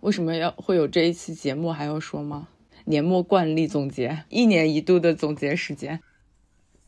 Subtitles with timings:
[0.00, 2.48] 为什么要会有这一期节目还要说吗？
[2.86, 6.00] 年末惯例总结，一年一度的总结时间。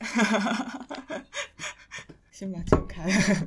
[2.33, 3.07] 先把酒开。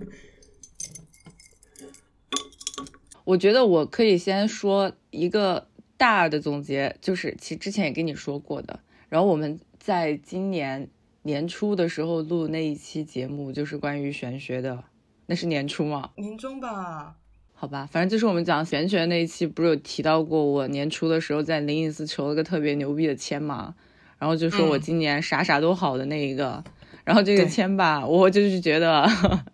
[3.26, 8.80] 我觉得我可以先说一个大的总结，就是其实之前也跟你说过的。
[9.10, 10.88] 然后我们在今年
[11.24, 14.84] 年初的时候录那一期节目，就是关于玄学的，
[15.26, 16.12] 那是年初吗？
[16.18, 17.18] 年中吧。
[17.58, 23.74] 好吧，反正就是我们讲玄学那一期，不是有提到过我年初的时候在灵隐寺求了个特别牛逼的签嘛，
[24.20, 26.64] 然后就说我今年啥啥都好的那一个，
[27.06, 29.10] 然后这个签吧，我就是觉得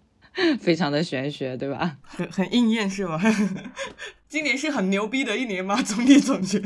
[0.60, 1.98] 非常的玄学，对吧？
[2.04, 3.22] 很很应验是吗？
[4.28, 5.82] 今年是很牛逼的一年吗？
[5.82, 6.62] 总体总结。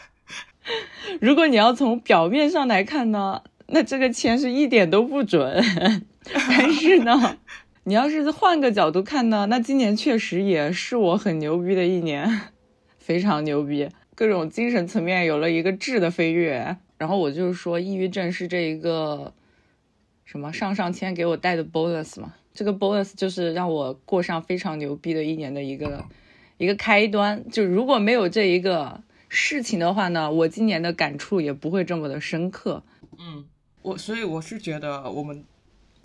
[1.20, 5.62] 如果你要从表面上来看呢，那这个签是一点都不准，
[6.32, 7.36] 但是呢。
[7.88, 12.42] 你要是换个角度看呢，那今年确实也是我很牛逼的一年，
[12.98, 16.76] 非常牛逼，各种精神层面有了一个质的飞跃。
[16.98, 19.32] 然后我就是说，抑郁症是这一个
[20.26, 22.34] 什么上上签给我带的 bonus 嘛？
[22.52, 26.04] 这个 bonus 就是让我过上非常牛逼的一年的一个
[26.58, 27.48] 一个开端。
[27.48, 32.82] 就如果没有这一个事情的话呢，我今年的感触也不会这么的深刻。
[33.18, 33.46] 嗯，
[33.80, 35.42] 我所以我是觉得我们。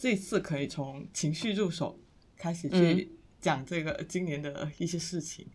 [0.04, 1.98] 这次可以从情绪入手，
[2.36, 3.10] 开始去
[3.40, 5.48] 讲这个今年的一些事情，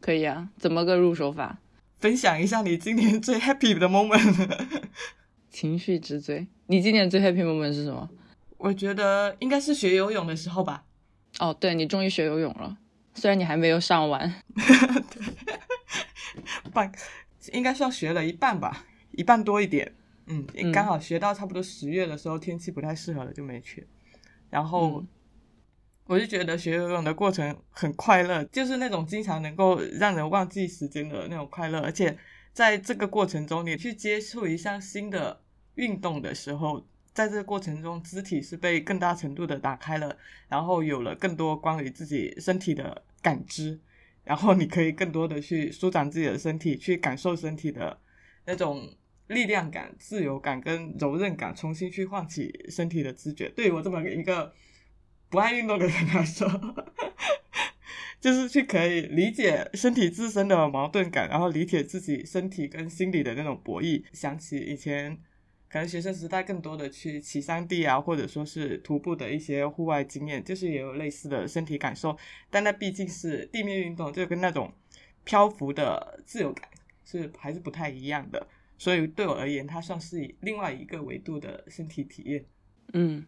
[0.00, 0.50] 可以啊？
[0.58, 1.58] 怎么个入手法？
[2.00, 4.66] 分享一下你今年最 happy 的 moment。
[5.48, 8.10] 情绪之最，你今年最 happy moment 是什么？
[8.58, 10.84] 我觉得应该是学游泳的时候吧。
[11.38, 12.76] 哦，对你终于学游泳了，
[13.14, 14.42] 虽然你还没有上完，
[16.74, 16.90] 半
[17.52, 19.94] 应该是要学了一半吧，一半多一点。
[20.26, 23.86] 嗯，刚好学到差不多十月的时候，天气不太适合了，就没去。
[24.48, 25.04] 然后
[26.06, 31.80] 我就觉得学游泳的过程很快乐，就是那种经常能够让人忘记时间的那种快乐。
[31.80, 32.16] 而且
[32.52, 35.42] 在这个过程中，你去接触一项新的
[35.74, 40.16] 运动的时候，在这个过程中，肢体是被更大程度的打开了，
[40.48, 43.78] 然后有了更多关于自己身体的感知，
[44.22, 47.98] 然后你可以更多的去舒展自己的身体，去感受身体的
[48.46, 48.88] 那种。
[49.28, 53.48] 力量感、自由感跟柔韧感，重新去唤起身体的知觉。
[53.48, 54.52] 对于我这么一个
[55.30, 56.48] 不爱运动的人来说，
[58.20, 64.04] 就是去可以理解身体自身的矛盾感，然后理解自己身体跟心理的那种博弈。
[64.12, 65.18] 想起以前
[65.68, 72.16] 可能学生时代更多的去骑山地啊，或者说是徒步的一些户外经验，就是也有类似的身体感受。
[72.48, 74.72] 但那毕竟是地面运动，就跟那种
[75.24, 76.68] 漂浮的自由感
[77.04, 78.46] 是还是不太一样的。
[78.76, 82.44] 所以对我而言，它算是另外一个维度的身体体验。
[82.92, 83.24] 嗯，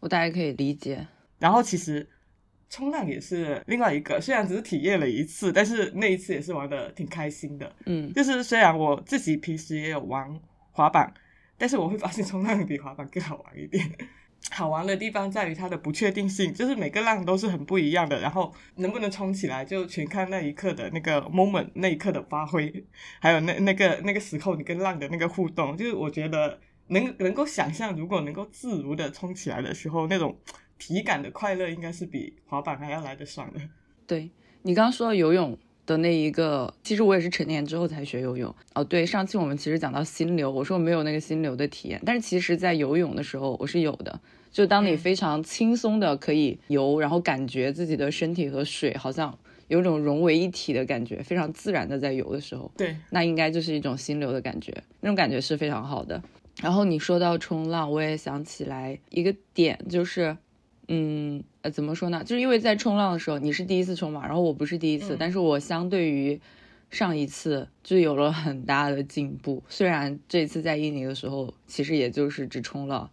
[0.00, 1.06] 我大概可以理解。
[1.38, 2.08] 然后其实
[2.68, 7.74] 冲浪也是另外一个，虽然只是体验了一次，但是那一次也是玩的挺开心的。
[7.86, 10.40] 嗯，就是虽然我自己平时也有玩
[10.70, 11.12] 滑板，
[11.58, 13.84] 但是我会发现冲浪比滑板更好玩一点。
[14.50, 22.84] 好玩的地方在于它的不确定性，就是每个浪都是很不一样的，然后能不能冲起来就全看那一刻的那个 moment，那一刻的发挥，
[23.20, 26.58] 还有那那个那个时候你跟浪的那个互动，就是我觉得
[26.88, 30.36] 能能够想象，如果能够自如的冲起来的时候，那种
[30.78, 33.60] 体感的快乐应该是比滑板还要来的爽的。
[34.06, 34.30] 对
[34.62, 38.54] 你刚刚说到游泳的那一个，其实我也是成年之后才学游泳。
[38.74, 44.20] 哦，对，上期我们其实讲到心流，我说我没有那个心流的体验，但是其实在游泳的时候我是有的。
[44.52, 56.20] 就当你非常轻松的可以游，然后感觉自己的身体和水好像有种融为一体的感觉，非常自然的在游的时候，对，那应该就是一种心流的感觉，那种感觉是非常好的。
[56.60, 60.36] 然后你说到冲浪，我也想起来一个点，就是，
[60.92, 62.24] 嗯，呃，怎么说呢？
[62.24, 66.40] 就是因为在冲浪的时候，你是第一次冲嘛，然后我不是第一次，但是我相对于
[66.90, 69.62] 上一次就有了很大的进步。
[69.68, 73.10] 虽然这次在印尼的时候，其实也就是只冲了。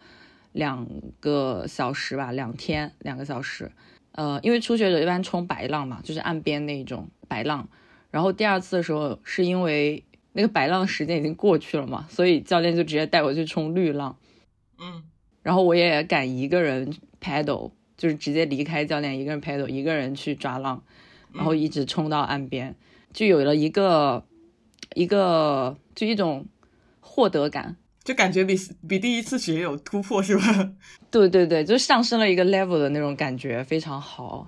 [0.54, 0.88] 两
[1.20, 3.72] 个小时吧，两天两个小时，
[4.14, 7.70] 呃，因为初学者一般冲白浪嘛，就是岸边那种白浪。
[8.10, 10.04] 然后第二次的时候，是因为
[10.34, 14.18] 那个白浪时间已经过去了嘛，所以教练就直接带我去冲绿浪。
[14.80, 15.04] 嗯，
[15.44, 16.92] 然后我也敢一个人
[17.22, 20.84] paddle，就是直接离开教练，一个人 paddle，一个人去抓浪，
[21.34, 22.76] 然后一直冲到岸边，
[23.14, 24.24] 就有了一个
[24.96, 26.46] 一个就一种
[27.00, 27.78] 获得感。
[28.04, 28.56] 就感觉比
[28.88, 30.72] 比第一次学有突破是吧？
[31.12, 34.48] 对对对，就上升了一个 level 的那种感觉，非常好。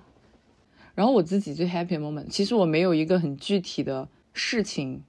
[0.95, 5.03] 然后我自己最 happy moment，其实我没有一个很具体的事情，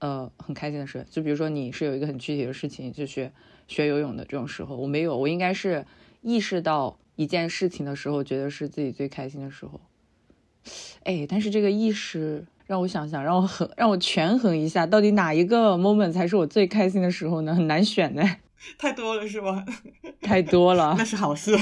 [0.00, 1.06] 呃，很开心的事。
[1.10, 3.32] 就比如说你是有一个很具体的事情，就学
[3.68, 5.16] 学游泳的这种时候，我没有。
[5.16, 5.86] 我应该是
[6.20, 9.80] 意识到一件事情的时候，觉得是自己最开心的时候。
[11.02, 17.54] 哎，但是这个意识让我想想，让我衡，让我权衡一下，到底哪一个 moment 才是我最开心的时候呢？
[17.54, 18.22] 很难选呢。
[18.78, 19.62] 太多了是吧？
[20.22, 21.54] 太多了， 那是好事。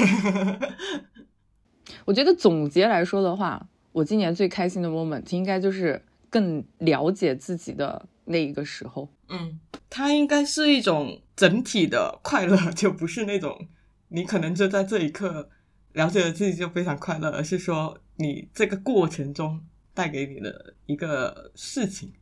[2.07, 6.01] 我觉得总结来说的话，我今年最开心的 moment 应该就是
[6.31, 9.09] 更了解自己的那一个时候。
[9.29, 9.59] 嗯，
[9.91, 13.67] 它应该是一种整体的快乐，就不是那种
[14.13, 15.49] 你可能就在这一刻
[15.93, 19.61] 了解了自己就非常快乐，而是说你这个过程中
[19.95, 22.13] 带给你的一个事情。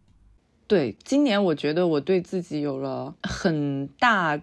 [0.67, 4.41] 对，今年我觉得我对自己有了很大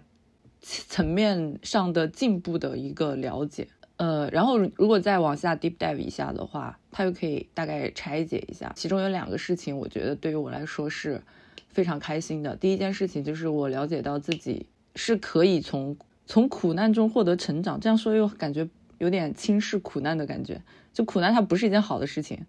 [0.60, 3.66] 层面上的进步的一个了解。
[3.96, 11.22] 呃，然后如果再往下 deep dive 一下的话，它又可以大概拆解一下，其中有两个事情，我觉得对于我来说是。
[11.70, 14.66] 非常开心的第一件事情就是我了解到自己
[14.96, 15.96] 是可以从
[16.28, 17.80] 从苦难中获得成长。
[17.80, 22.46] 这样说又感觉有点轻视苦难的感觉，就苦难它不是一件好的事情。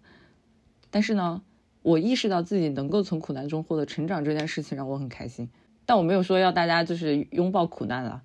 [0.90, 1.42] 但是呢，
[1.82, 5.50] 我意识到自己能够从苦难中获得成长这件事情让我很开心。
[5.86, 8.22] 但我没有说要大家就是拥抱苦难了。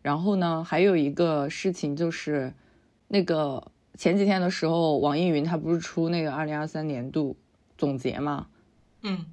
[0.00, 2.54] 然后呢，还有一个事情就是
[3.08, 7.36] 那个前几天的时候，网易云它不是出那个二零二三年度
[7.76, 8.46] 总结吗？
[9.02, 9.26] 嗯。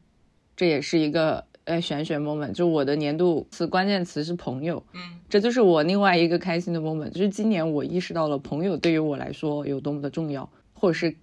[0.56, 11.15] 这也是一个呃玄学 moment，就我的年度词关键词是朋友，嗯，这就是我另外一个开心的 moment，就是今年我意识到了朋友对于我来说有多么的重要，或者是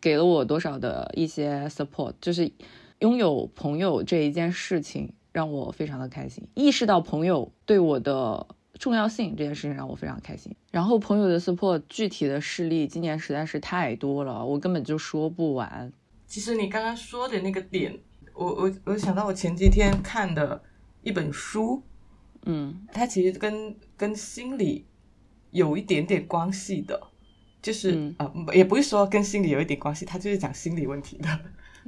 [0.00, 2.50] 给了我多少的一些 support，就是
[2.98, 10.54] 拥有朋友这一件事情让我非常的开心，意识到朋友对我的重要性这件事情让我非常开心。
[10.72, 15.92] 然后朋友的 support 具体的事例今年实在是太多了，我根本就说不完。
[16.26, 17.96] 其实你刚刚说的那个点。
[18.34, 20.62] 我我我想到我前几天看的
[21.02, 21.82] 一本书，
[22.44, 24.86] 嗯，它其实跟跟心理
[25.50, 27.00] 有一点点关系的，
[27.60, 31.40] 就是啊，也不是说跟心理有一点关系，它就是讲心理问题的，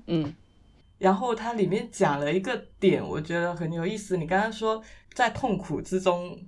[0.06, 0.34] 嗯，
[0.98, 4.16] 然后它里面讲了一个点，我觉得很有意思。
[4.16, 4.82] 你刚刚说
[5.14, 6.38] 在痛苦之中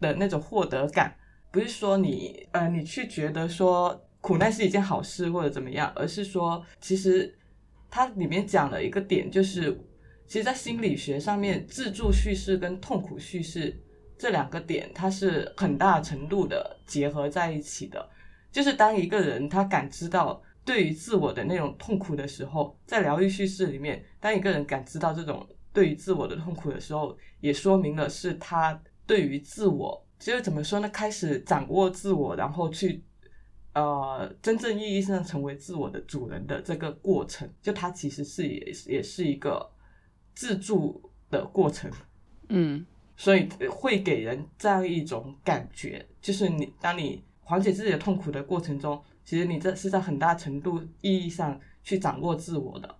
[0.00, 1.16] 的那种获得感，
[1.50, 7.36] 不是说你呃你去觉得说苦难是一件好事或者怎么样，而是说其实。
[7.92, 9.76] 它里面讲了一个点，就是
[10.30, 13.76] 其实，在心理学上面，自助叙事跟痛苦叙事
[14.16, 18.08] 这两个点，它是很大程度的结合在一起的。
[18.52, 30.88] 就是当一个人他感知到对于自我的那种痛苦的时候，在疗愈叙事里面，当一个人感知到这种对于自我的痛苦的时候，也说明了是他对于自我，就是怎么说呢？
[30.90, 33.02] 开始掌握自我，然后去。
[33.72, 39.64] 呃，真正意义上成为自我的主人的这个过程，就它其实是也也是一个
[40.34, 41.90] 自助的过程，
[42.48, 42.84] 嗯，
[43.16, 52.96] 所以会给人这样一种感觉，就是你当你缓解自己的痛苦的过程中，其实你这是在很大程度意义上去掌握自我的，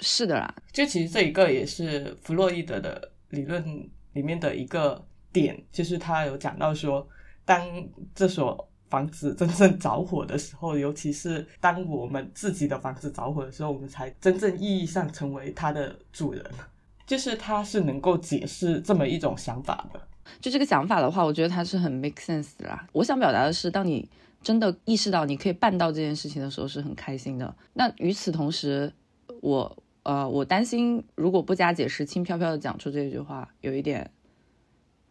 [0.00, 3.64] 是的啦，就其实这一个也是弗洛伊德的理论
[4.12, 7.06] 里面的一个点，就是他有讲到说，
[7.44, 16.44] 当这所房子真正着火的时候，尤其是当我们自己的房子着火的时候，我们才真正意义上成为它的主人。
[17.06, 20.00] 就是它是能够解释这么一种想法的。
[20.40, 22.84] 就这个想法的话，我觉得它是很 make sense 的啦。
[22.92, 24.08] 我想表达的是，当你
[24.42, 27.54] 真的意识到你可以办到这件事情的时候，是很开心的。
[27.74, 28.92] 那与此同时，
[29.40, 34.10] 我呃，我担心如果不加解释，轻飘飘的讲出这句话，有一点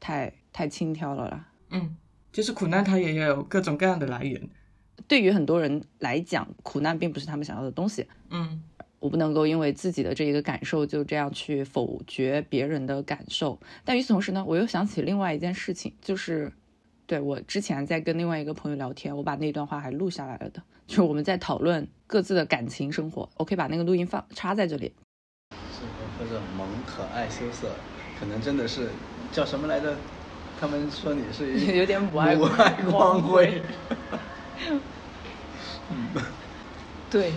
[0.01, 1.47] 太太轻佻了啦。
[1.69, 1.95] 嗯。
[2.35, 4.49] 就是苦难，它也有各种各样的来源。
[5.07, 8.05] 对于很多人来讲，苦难并不是他们想要的东西。
[8.29, 8.61] 嗯，
[8.99, 13.57] 我不能够因为自己的这一个感受就这样去否决别人的感受。
[13.85, 16.51] 但与此同时呢，我又想起另外一件事情，就是
[17.05, 23.29] 对我之前在跟另外一个朋友聊天，我把那段话还录下来了的，就是我们在讨论各自的感情生活。
[23.37, 24.93] 我可以把那个录音放插在这里。
[25.71, 25.85] 是
[26.19, 27.71] 或者萌、可爱、羞涩，
[28.19, 28.89] 可能真的是
[29.31, 29.95] 叫什么来着？
[30.59, 33.61] 他们说你是 有点母爱母爱光辉，
[35.89, 36.09] 嗯，
[37.11, 37.31] 对，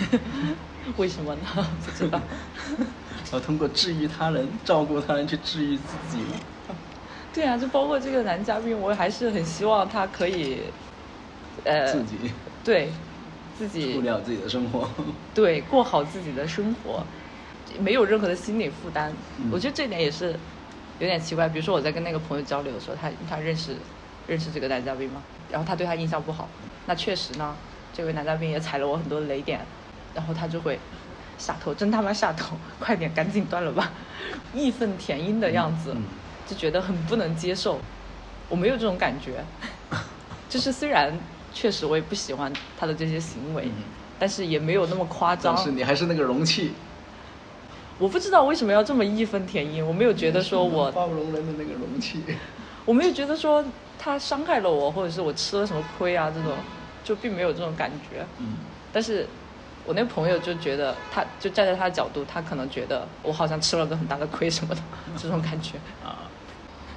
[0.96, 1.42] 为什么呢？
[1.84, 2.20] 不知道。
[3.32, 6.18] 要通过治愈他人、照顾他人去治愈自己。
[7.34, 10.58] 对啊，就包括这个男嘉宾，我还是很希望他可以，
[11.64, 12.16] 呃，自己
[12.64, 12.88] 对
[13.58, 14.88] 自己处理好自己的生活，
[15.34, 17.04] 对过好自己的生活，
[17.80, 19.12] 没有任何的心理负担。
[19.50, 20.34] 我觉得这点也是。
[20.98, 23.76] 有点奇怪，比如说我在跟那个朋友交流的时候，他他认识
[24.26, 25.22] 认识这个男嘉宾吗？
[25.50, 26.48] 然后他对他印象不好，
[26.86, 27.56] 那确实呢，
[27.92, 29.64] 这位男嘉宾也踩了我很多雷点，
[30.14, 30.78] 然后他就会
[31.38, 33.92] 下头，真他妈下头， 快点赶紧断了吧，
[34.54, 35.94] 义愤填膺的样子，
[36.46, 37.80] 就觉得很不能接受。
[38.48, 39.44] 我没有这种感觉，
[40.48, 41.12] 就是虽然
[41.52, 43.68] 确实我也不喜欢他的这些行为，
[44.18, 45.64] 但是也没有那么夸张但。
[45.64, 46.74] 是你还是那个容器，
[47.98, 52.24] 我不知道为什么要这么义愤填膺，我没有觉得说我包容人的那个容器。
[52.84, 53.64] 我没有觉得说
[53.98, 56.52] 他伤害了我，或者是我吃了什么亏啊，这种
[57.02, 58.24] 就并没有这种感觉。
[58.38, 58.58] 嗯，
[58.92, 59.26] 但是
[59.84, 64.80] 我那朋友就觉得，他就站在他的角度，他可能觉得我好像吃了个很大的亏什么的，
[65.18, 65.78] 这种感觉。
[66.04, 66.30] 啊，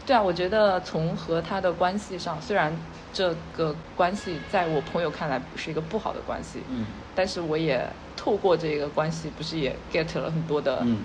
[0.05, 2.71] 对啊，我觉得从和他的关系上，虽然
[3.11, 7.83] 这个关系在我朋友看来不是一个不好的关系，嗯但是我也
[8.29, 10.99] 透过这个关系，不是也 get 了很多的嗯，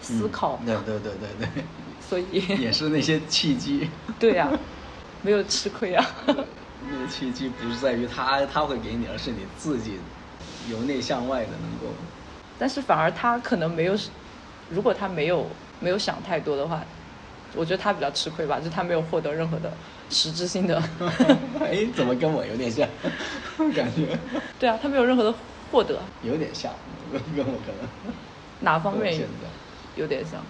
[0.00, 1.64] 思考，对对对对对，
[2.00, 3.86] 所以 也是那些契机。
[4.18, 4.50] 对呀、
[5.20, 6.02] 没有吃亏啊。
[6.26, 6.34] 那
[6.98, 9.98] 个契机不是在于他他会给你，而是你自己
[10.70, 11.92] 由内向外的能够。
[12.58, 13.94] 但是反而他可能没有，
[14.70, 15.44] 如果他没有
[15.80, 16.82] 没有想太多的话，
[17.54, 19.70] 我觉得他比较吃亏吧，就是他没有获得任何的
[20.08, 20.82] 实质性的，
[21.60, 22.88] 哎，怎么跟我有点像？
[23.76, 24.18] 感觉
[24.58, 25.34] 对啊，他没有任何的
[25.74, 26.70] 获得，有点像，
[27.10, 28.14] 跟跟我可能
[28.60, 29.48] 哪方面现在
[30.00, 30.40] 有点像？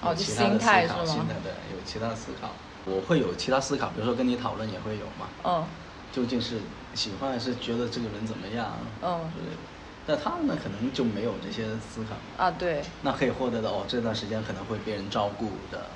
[0.00, 1.26] 哦，就心态是思考心吗？
[1.28, 2.48] 态对，有其他的思考。
[2.86, 5.64] 我会有其他思考，比如说跟你讨论也会有嘛，嗯
[6.10, 6.56] 究竟是
[6.94, 9.60] 喜欢还是觉得这个人怎么样嗯之类的。
[10.06, 15.86] 但他呢，可能就没有这些思考，啊，对，那可以获得的哦，这段时间可能会被人照顾的，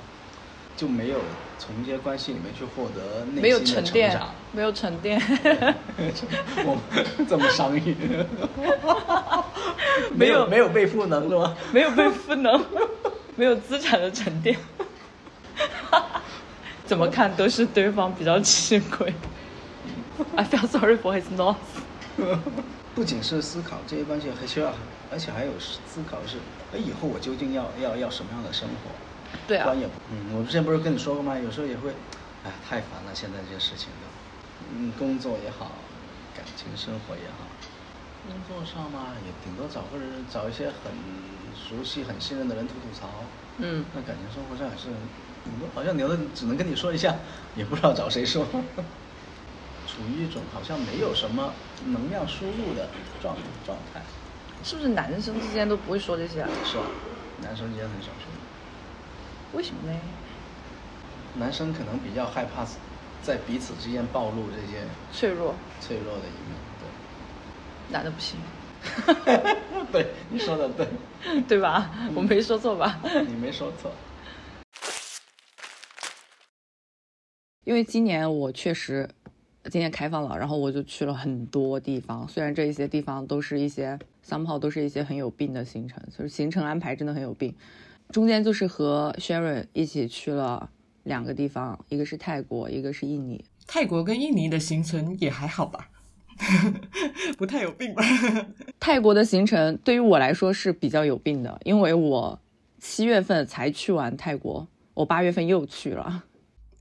[0.77, 1.17] 就没有
[1.57, 5.19] 从这些关系里面去获得内没有心的沉淀成长。，没有沉淀，
[6.63, 6.77] 我
[7.27, 7.95] 这么商业，
[10.15, 11.57] 没有没有被赋能是吗？
[11.73, 12.63] 没有被赋能，
[13.35, 14.55] 没有资产的沉淀，
[16.85, 19.11] 怎么看都是对方比较吃亏。
[20.35, 21.55] I feel sorry for his loss。
[22.95, 24.71] 不仅是思考这些关系，还需要，
[25.11, 26.37] 而且还有思考是，
[26.73, 28.91] 哎，以后我究竟要要要什么样的生活？
[29.45, 29.73] 对啊
[30.11, 31.37] 嗯，我之前不是跟你说过吗？
[31.37, 31.91] 有时候也会，
[32.43, 34.07] 哎，太烦了，现在这些事情都，
[34.75, 35.71] 嗯，工作也好，
[36.35, 37.47] 感情生活也好，
[38.27, 40.91] 工作上嘛，也顶多找个人，找一些很
[41.55, 43.07] 熟悉、很信任的人吐吐槽。
[43.59, 44.89] 嗯，那感情生活上也是，
[45.43, 47.15] 顶多好像有的只能跟你说一下，
[47.55, 48.45] 也不知道找谁说，
[49.87, 51.53] 处于一种好像没有什么
[51.85, 52.89] 能量输入的
[53.21, 54.01] 状状态，
[54.63, 56.49] 是不是男生之间都不会说这些啊？
[56.65, 56.83] 是吧？
[57.41, 58.46] 男生之间很少说。
[59.53, 59.99] 为什么呢？
[61.39, 62.65] 男生可能比较害怕
[63.21, 68.39] 在彼此之间暴露这些脆弱，脆弱的一面，对男的不行，
[69.23, 69.55] 对，
[69.91, 70.87] 对，你说的对，
[71.47, 71.91] 对吧？
[72.15, 72.99] 我没说错吧？
[73.27, 73.91] 你没说错。
[77.65, 79.07] 因为今年我确实
[79.69, 87.53] 今年开放了，然后我就去了很多地方，虽然这一些地方都是一些 somehow 都是一些很有病的行程，就是行程安排真的很有病。
[88.09, 90.69] 中间就是和 Sharon 一起去了
[91.03, 93.43] 两个地方，一个是泰国，一个是印尼。
[93.65, 95.89] 泰国跟印尼的行程也还好吧，
[97.37, 98.03] 不太有病吧？
[98.79, 102.39] 泰国的行程对于我来说是比较有病的，因为我
[102.79, 106.23] 七月份才去完泰国，我八月份又去了。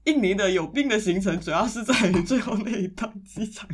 [0.04, 3.68] 印尼的有病的行程主要是在于最后那一趟机场，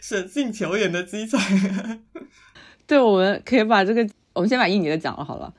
[0.00, 1.40] 省性求远的机场。
[2.88, 5.54] 对，我们可以把这个，我们先把印尼的讲了好了。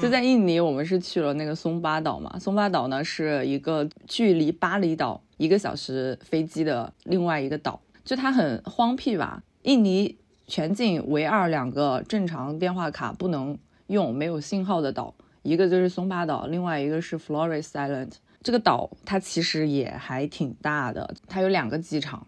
[0.00, 2.38] 就在印尼，我们是去了那个松巴岛嘛。
[2.38, 9.42] 松巴岛呢是一个距离巴厘岛一个小时飞机的另外一个岛，就它很荒僻吧。
[9.62, 10.16] 印尼
[10.46, 18.12] 全境唯二两个正常电话卡不能用、没有信号的岛，一个就是松巴岛，另外一个是 Flores Island。
[18.42, 22.26] 这个岛它其实也还挺大的，它有两个机场。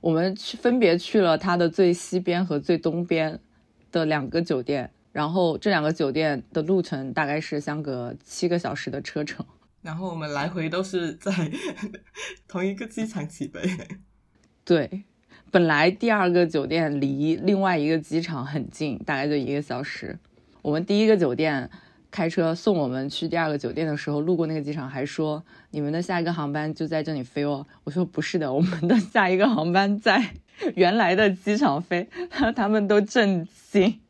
[0.00, 3.40] 我们去分别去了它的最西边和最东边
[3.90, 9.44] 的两个酒店，然后这两个酒店的路程大概是相隔七个小时的车程。
[9.82, 11.32] 然后我们来回都是在
[12.46, 13.60] 同一个机场起飞。
[14.64, 15.02] 对，
[15.50, 20.16] 本来第二个酒店离另外一个机场很近，大概就一个小时。
[20.62, 21.68] 我们第一个酒店
[22.12, 30.34] 开车送我们去第二个酒店的时候，路过那个机场还说：“你们的下一个航班就在这里飞哦。”我说：“不是的，我们的下一个航班在
[30.76, 32.08] 原来的机场飞。
[32.54, 34.00] ”他们都震惊，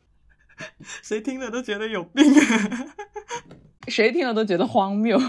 [1.01, 2.23] 谁听了都觉得有病。
[3.87, 5.19] 谁听了都觉得荒谬。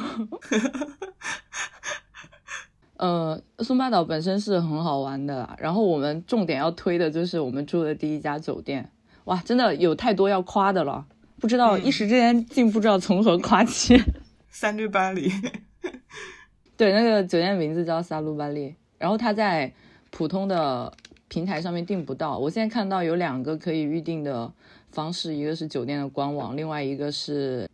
[2.99, 8.93] 呃，松巴岛本身是很好玩的啦，然后我们重点要推的就是我们住的第一家酒店，
[9.25, 11.07] 哇，真的有太多要夸的了，
[11.41, 13.99] 不知道、嗯一时之间竟不知道从何夸起。
[14.51, 15.33] 三日巴黎，
[16.77, 19.73] 对，那个酒店名字叫萨鲁巴利，然后它在
[20.11, 20.93] 普通的
[21.29, 22.37] 平台上面订不到。
[22.37, 24.53] 我现在看到有两个可以预定的
[24.93, 27.69] 方式，一个是酒店的官网，另外一个是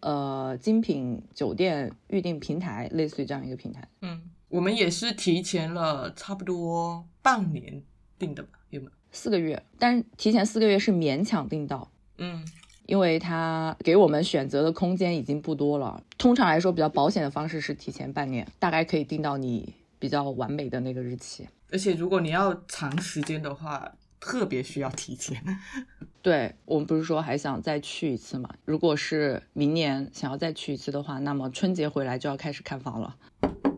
[0.00, 3.86] 呃精品酒店预订平台，类似于这样一个平台。
[4.02, 7.82] 嗯，我们也是提前了差不多半年
[8.18, 8.50] 订的吧？
[8.70, 8.92] 有没有？
[9.10, 11.90] 四个月，但是提前四个月是勉强订到。
[12.18, 12.44] 嗯，
[12.86, 16.02] 因为它给我们选择的空间已经不多了。
[16.18, 21.46] 通常来说，比较保险的方式是提前半年，大概可以订到你比较完美的那个日期。
[21.70, 23.90] 而且如果你要长时间的话，
[24.24, 25.42] 特别需要提前。
[26.22, 28.48] 对我们不是说还想再去一次嘛？
[28.64, 33.16] 如果是明年想要再去一次的话，那么春节回来就要开始看房了。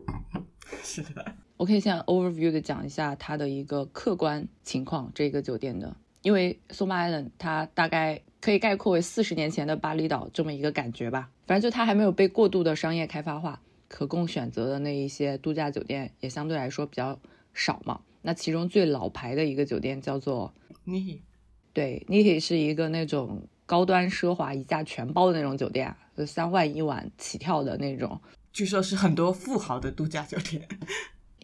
[0.81, 11.29] 是的，我可以现在 overview 的讲一下它的一个客观情况，这个酒店的，因为 Soma Island 它大概可以概括为四十年前的巴厘岛这么一个感觉吧。
[11.45, 17.19] 反正就它还没有被过度的商业开发化，可供选择的那一些度假酒店也相对来说比较
[17.53, 17.99] 少嘛。
[18.21, 20.53] 那其中最老牌的一个酒店叫做
[20.85, 21.19] Nihi，
[21.73, 28.19] 对，Niki 是一个那种高端奢华一价全包的那种酒店，就三万一晚起跳的那种。
[28.51, 30.67] 据说是很多富豪的度假酒店。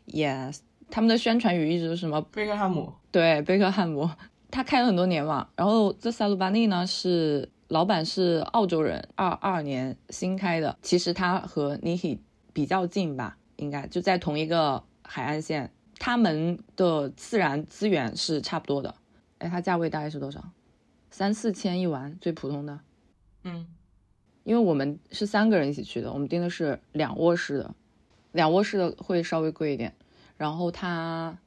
[0.07, 4.09] Yes，他们的宣传语一直是什么贝克汉姆，对，贝克汉姆，
[4.49, 5.47] 他开了很多年嘛。
[5.55, 10.77] 然后这萨鲁巴尼呢是老板是澳洲人，二二年新开的。
[10.81, 12.17] 其实他和 Nihi
[12.51, 15.71] 比较近吧，应该就在同一个海岸线，
[16.03, 18.93] 他们的自然资源是差不多的。
[19.37, 20.43] 哎，它价位大概是多少？
[21.09, 22.77] 三四千一晚，最普通的。
[23.45, 23.65] 嗯，
[24.43, 27.73] 因为我们是三个人一起去的，我们订的是两卧室的，
[28.33, 29.93] 两卧室的会稍微贵一点。
[30.35, 31.37] 然后它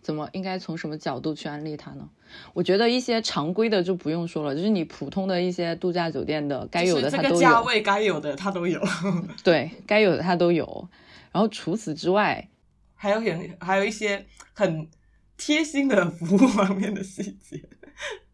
[0.00, 2.08] 怎么应该从什么角度去安利它呢？
[2.54, 8.82] 我觉得一些常规的就不用说了，就是你普通的一些度假酒店的该有的就是它都有，这个价位该有的它都有，
[9.44, 10.88] 对，该有的它都有。
[11.32, 12.48] 然后除此之外，
[12.94, 14.88] 还有很还有一些很
[15.36, 17.62] 贴心的服务方面的细节。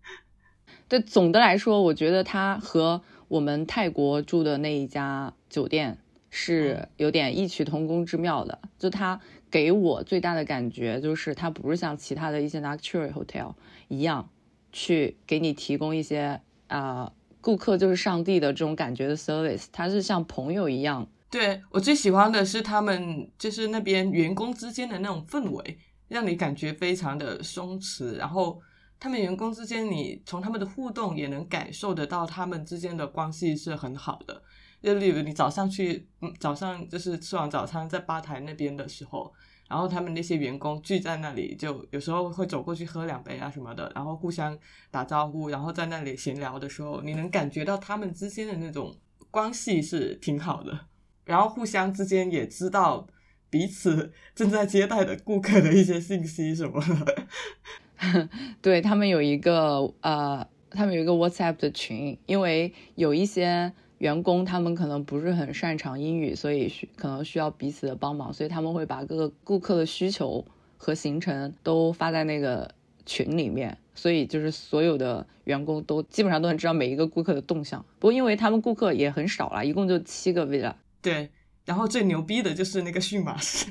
[0.89, 5.99] 对，总的来说，我觉得它和我们泰国住的那一家酒店
[6.31, 8.61] 是有点异曲同工之妙的。
[8.79, 13.55] 就它给我最大的感觉就是，它不是像其他的一些 luxury hotel
[13.89, 14.31] 一样，
[14.73, 21.09] 去给你提供一些啊、顾客就是上帝的这种感觉的 service，它是像朋友一样。
[21.31, 28.17] 对我最喜欢的是他们就是那边员工之间的那种氛围，让你感觉非常的松弛。
[28.17, 28.61] 然后
[28.99, 34.43] 他们员工之间，你从他们的互动也能感受得到他们之间的关系是很好的。
[34.83, 39.33] 就例如你早上去，嗯，早上就是吃完早餐在吧台那边的时候，
[39.69, 44.59] 然后他们那些员工聚在那里，就有时候会走过去喝两杯啊什么的，然后互相
[44.91, 48.93] 打招呼，然后在那里闲聊的时候，你能感觉到他们之间的那种
[49.31, 50.87] 关系是挺好的。
[51.31, 53.07] 然后互相之间也知道
[53.49, 58.29] 彼此 正在接待的顾客的一些信息什么的。
[58.61, 70.45] 对他们有一个呃，他们有一个 WhatsApp 的群，因为有一些员工他们可能不是很擅长英语，所以需可能需要彼此的帮忙，所以他们会把各个顾客的需求
[70.77, 77.85] 和行程都发在那个群里面，所以就是所有的员工都基本上都能知道每一个顾客的动向。
[77.99, 81.31] 不过因为他们顾客也很少啦，一共就七个 villa，对，
[81.65, 83.67] 然后最牛逼的就是那个驯马师，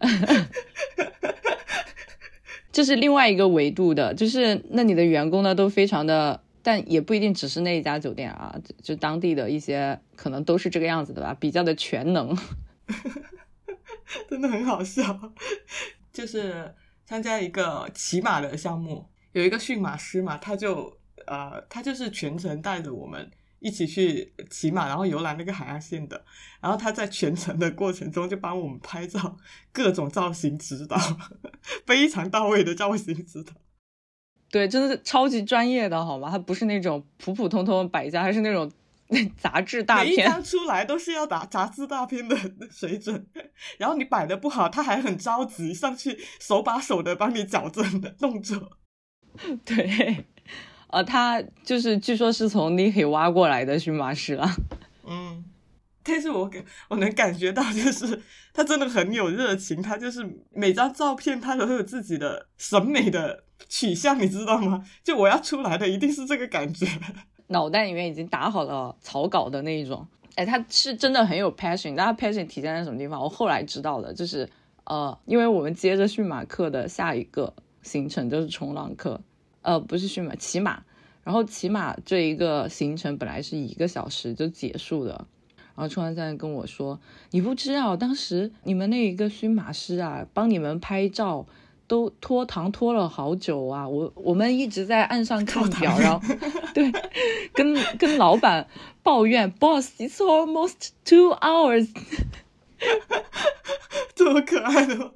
[2.72, 12.36] 这是另外一个维度的，就是那你的员工呢都非常的，但也不一定只是那一家酒店啊，就就当地的一些可能都是这个样子的吧，比较的全能。
[14.28, 15.32] 真的很好笑。
[16.12, 23.30] 就是参加一个骑马的项目，有一个驯马师嘛，他就呃，他就是全程带着我们
[23.64, 26.22] 一起去骑马，然后游览那个海岸线的。
[26.60, 29.38] 然后他在全程的过程中就帮我们拍照，
[29.72, 30.96] 各种造型指导，
[31.86, 33.52] 非常到位的造型指导。
[34.50, 36.30] 对，真的是超级专业的好吗？
[36.30, 38.70] 他不是那种普普通通的摆家，还是那种
[39.36, 40.14] 杂志大片。
[40.14, 42.36] 每一张出来都是要打杂志大片的
[42.70, 43.26] 水准，
[43.78, 48.78] 然后你摆的不好，他还很着急上去手把手的帮你矫正的动作。
[49.64, 50.26] 对，
[50.88, 54.56] 呃，他就是据说是从 Niki 挖过来的驯马师啊。
[55.06, 55.44] 嗯，
[56.02, 58.20] 但是我感我能感觉到，就是
[58.52, 64.84] 他真的很有热情，他就是每张照片他都有自己的审美的取向，你知道吗？
[65.02, 66.86] 就我要出来的一定是这个感觉。
[67.48, 70.06] 脑袋里面已经打好了草稿的那一种。
[70.36, 73.20] 哎，他是真的很有 passion，但他 passion 体现在什么地方？
[73.22, 74.48] 我后来知道的，就是
[74.84, 79.20] 呃，因为我们接着驯马课的下一个行程就是冲浪课，
[79.64, 80.84] 呃，不是驯马，骑马。
[81.24, 85.26] 然后骑马这一个行程本来是一个小时就结束的，
[85.74, 87.00] 然后冲浪教练跟我说
[87.32, 91.46] ：“你不知道，当时你们那一个驯马师啊，帮你们拍照。”
[91.86, 93.86] 都拖堂拖了好久啊！
[93.86, 96.34] 我我们一直在岸上看表，然后
[96.72, 96.90] 对，
[97.52, 98.66] 跟跟老板
[99.02, 101.90] 抱怨，Boss，it's almost two hours，
[104.16, 105.10] 这么可爱的吗？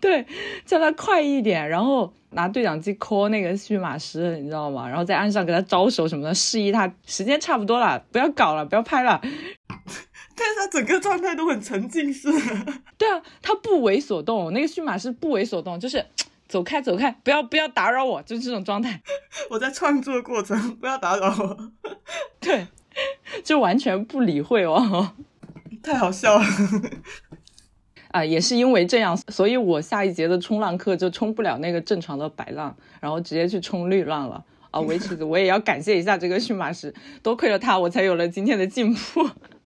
[0.02, 0.26] 对，
[0.64, 4.88] 叫他快一点，然后拿对讲机 call 那个驯马师，你知道吗？
[4.88, 9.20] 然后在岸上给他招手什么的，示意他时间差不多了，不要搞了，不要拍了。
[10.34, 12.30] 但是他整个状态都很沉浸式。
[12.96, 16.06] 对啊，他不为所动，那个驯马师不为所动，就是
[16.48, 19.02] 走开走开，不要不要打扰我，就是这种状态。
[19.50, 21.70] 我在创作过程，不要打扰我。
[22.40, 22.68] 对，
[23.44, 25.12] 就完全不理会哦。
[25.82, 26.44] 太好笑了。
[28.10, 34.44] 啊，也是因为这样，所以我下一节的冲浪课就冲不了那个正常的白浪，然后直接去冲绿浪了。
[34.70, 36.94] 啊，维持子，我也要感谢一下这个驯马师，
[37.24, 39.28] 多亏了他，我才有了今天的进步。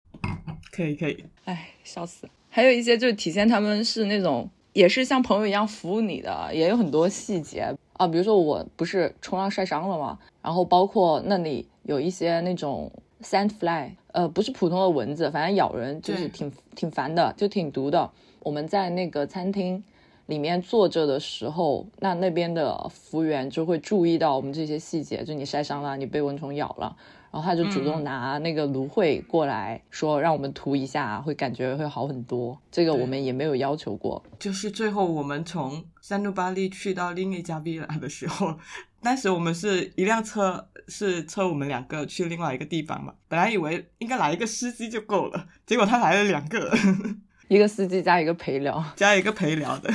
[0.71, 2.29] 可以可以，哎，笑死。
[2.51, 8.07] 还有一些就是体现他们是那种，也是像朋友一样服务你的，也有很多细节啊。
[8.07, 10.19] 比如说我不是冲浪晒伤了吗？
[10.43, 12.93] 然后包括那里有一些那种
[13.23, 18.11] sand fly，呃，不是普通的蚊子，反正咬人就是挺挺烦的，就挺毒的。
[18.41, 19.83] 我们在那个餐厅
[20.27, 26.97] 里面坐着的时候，那那边的服务员就会注意到我们这些细节，就你晒伤了，你被蚊虫咬了。
[27.31, 32.59] 然后他就主动拿那个芦荟过来说，让我们涂一下，会感觉会好很多。
[32.71, 34.23] 这个我们也没有要求过。
[34.39, 38.55] 就是最后我们从三路巴利去到另一家 villa 的时候，
[39.01, 43.15] 当时我们是一辆车，是车我们两个去另外一个地方嘛。
[43.29, 46.73] 本来以为应该来一个司机就够了，结果他来了两个，
[47.49, 49.93] 一个司机加一个陪聊，加一个陪聊的。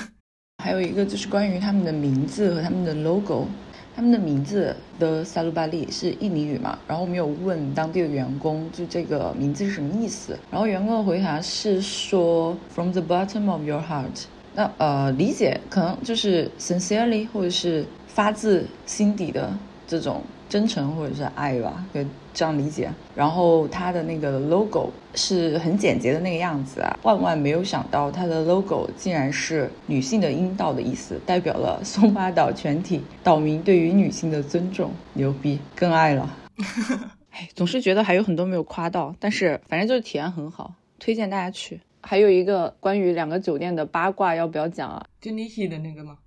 [0.63, 3.47] 还有一个就是关于他们的名字和他们的 logo。
[3.95, 6.77] 他们的名字的萨鲁巴利是印尼语嘛？
[6.87, 10.37] 然后我们有问当地的员工，就这个名字是什么意思？
[10.51, 14.25] 然后员工的回答是说 “from the bottom of your heart”。
[14.53, 19.51] 那呃，理解可能就是 “sincerely” 或者是发自心底的
[19.87, 20.21] 这种。
[20.49, 22.01] 真诚或者是爱吧，就
[22.33, 22.89] 这样理解。
[23.15, 34.91] 然后它的那个 logo 是很简洁的那个样子啊，万万没有想到它的 logo 竟然是女性的阴道的意思，代表了松巴岛全体岛民对于女性的尊重。
[35.13, 36.35] 牛逼，更爱了。
[37.31, 41.79] 哎，总是觉得还有很多没有夸到，但是反正就是体验很好，推荐大家去。
[42.01, 45.05] 还有一个关于两个酒店的八卦，要不要讲啊？
[45.19, 46.17] 就 Niki 的那个吗？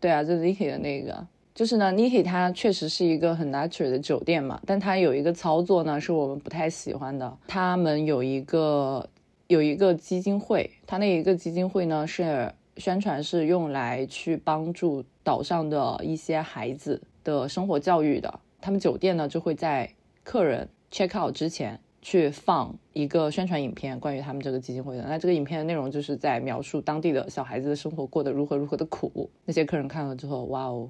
[0.00, 1.26] 对啊，就 Niki 的那个。
[1.58, 7.36] 就是呢，Niki 它确实是一个很 natural 的酒店嘛，但它有一个操作呢，是我们不太喜欢的。
[7.48, 9.10] 他们有一个
[9.48, 18.38] 有一个基金会，它那一个基金会呢是宣传是用来去帮助岛上的一些孩子的生活教育的。
[18.60, 19.92] 他们酒店呢就会在
[20.22, 25.02] 客人 check out 之前去放一个宣传影片，关于他们这个基金会的。
[25.08, 29.28] 那这个影片的内容就是在描述当地的小孩子的生活过得如何如何的苦。
[29.44, 30.88] 那些客人看了之后，哇哦！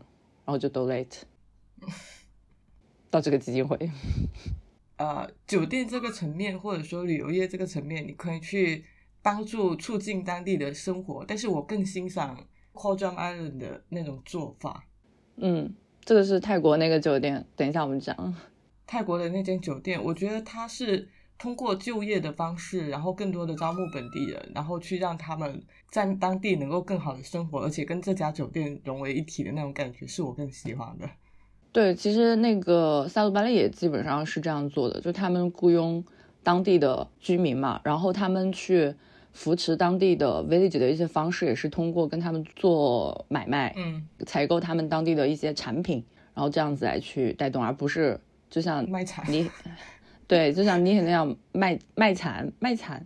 [0.48, 1.24] 然后就 donate
[3.10, 3.78] 到这个基金会。
[4.96, 8.82] 呃，酒店这个层面，或者说旅游业这个层面，你可以去
[9.20, 11.22] 帮助促进当地的生活。
[11.28, 12.34] 但是我更欣赏
[12.72, 14.86] a d r a m Island 的那种做法。
[15.36, 17.46] 嗯，这个是泰国那个酒店。
[17.54, 18.34] 等一下我们讲
[18.86, 21.10] 泰国的那间酒店，我觉得它是。
[21.38, 31.08] 通过就业的方式，然后更多的招募本地人，然后去让他们在当地能够更好的生活，而且跟这家酒店融为一体的那种感觉，是我更喜欢的。
[31.70, 36.02] 对，其实那个萨鲁巴利也基本上是这样做的，就他们雇佣
[36.42, 38.92] 当地的居民嘛，然后他们去
[39.32, 48.18] 扶持当地的 village 的一些方式，也是通过跟他们做买卖，嗯，采购他们当地的一些产品，然后这样子来去带动，而不是
[48.50, 49.48] 就像卖惨你。
[50.28, 53.04] 对，就像你那样卖卖惨卖惨，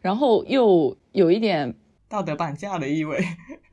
[0.00, 1.74] 然后又有一点
[2.08, 3.22] 道德绑架的意味。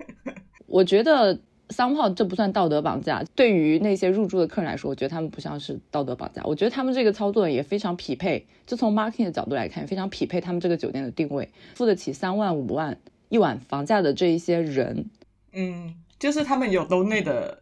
[0.68, 6.42] 我觉得桑炮这不算道德绑架，对于那些入住的客人来说，我觉得他们不像是道德绑架。
[6.44, 13.00] 我觉得他们这个操作也非常匹配，就从 marketing 的角度来看，非常匹配他们这个酒店的定位，付得起三万五万
[13.30, 15.12] 一晚房价的这一些人，
[15.54, 17.62] 嗯，就是他们有都内的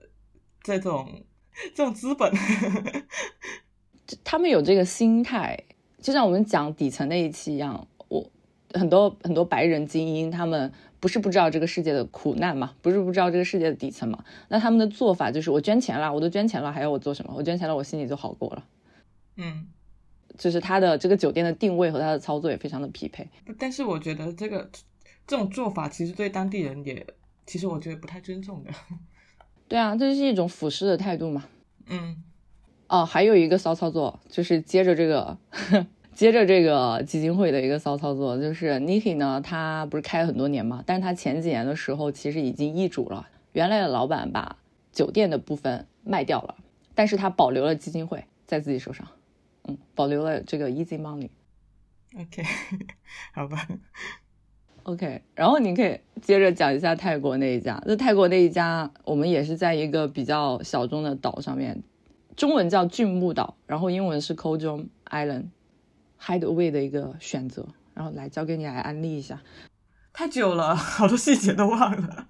[0.63, 1.25] 这种
[1.75, 2.31] 这种资本。
[4.23, 5.63] 他们有这个心态，
[6.01, 7.87] 就像我们讲底层那一期一样。
[8.09, 8.29] 我
[8.73, 14.23] 很多很多白人精英，他们不是不知道这个世界的苦难嘛，不是不知道这个世界的底层嘛。
[14.47, 17.33] 那他们的做法就是，我捐钱了，我都捐钱了，还要我做什么？
[17.35, 18.63] 我捐钱了，我心里就好过了。
[19.35, 19.67] 嗯，
[20.37, 23.27] 就是他的这个酒店的定位和他的操作也非常的匹配。
[23.59, 24.69] 但是我觉得这个
[25.25, 27.05] 这种做法其实对当地人也，
[27.45, 28.71] 其实我觉得不太尊重的。
[29.67, 31.45] 对啊，这是一种俯视的态度嘛。
[31.87, 32.23] 嗯。
[32.87, 35.37] 哦，还有一个骚操作，就是接着这个，
[36.13, 44.57] 接着这个基金会的一个骚操作，就是 Niki 呢，他不是开了很多年嘛，但是他前几年的时候其实已经易主了，原来的老板把
[44.91, 46.55] 酒店的部分卖掉了，
[46.95, 49.07] 但是他保留了基金会在自己手上，
[49.65, 51.29] 嗯，保留了这个 Easy Money。
[52.15, 52.43] OK，
[53.35, 53.67] 好吧。
[54.83, 57.83] OK，然后你可以接着讲一下泰国那一家。
[57.85, 61.83] 那泰国那一家，我们也是在一个比较小众的岛上面，
[62.37, 67.67] 中文叫俊木岛，然后英文是 k o j o n Island，Hideaway 的一个选择。
[67.93, 69.41] 然后来交给你来安利一下。
[70.13, 72.27] 太久了，好多细节都忘了。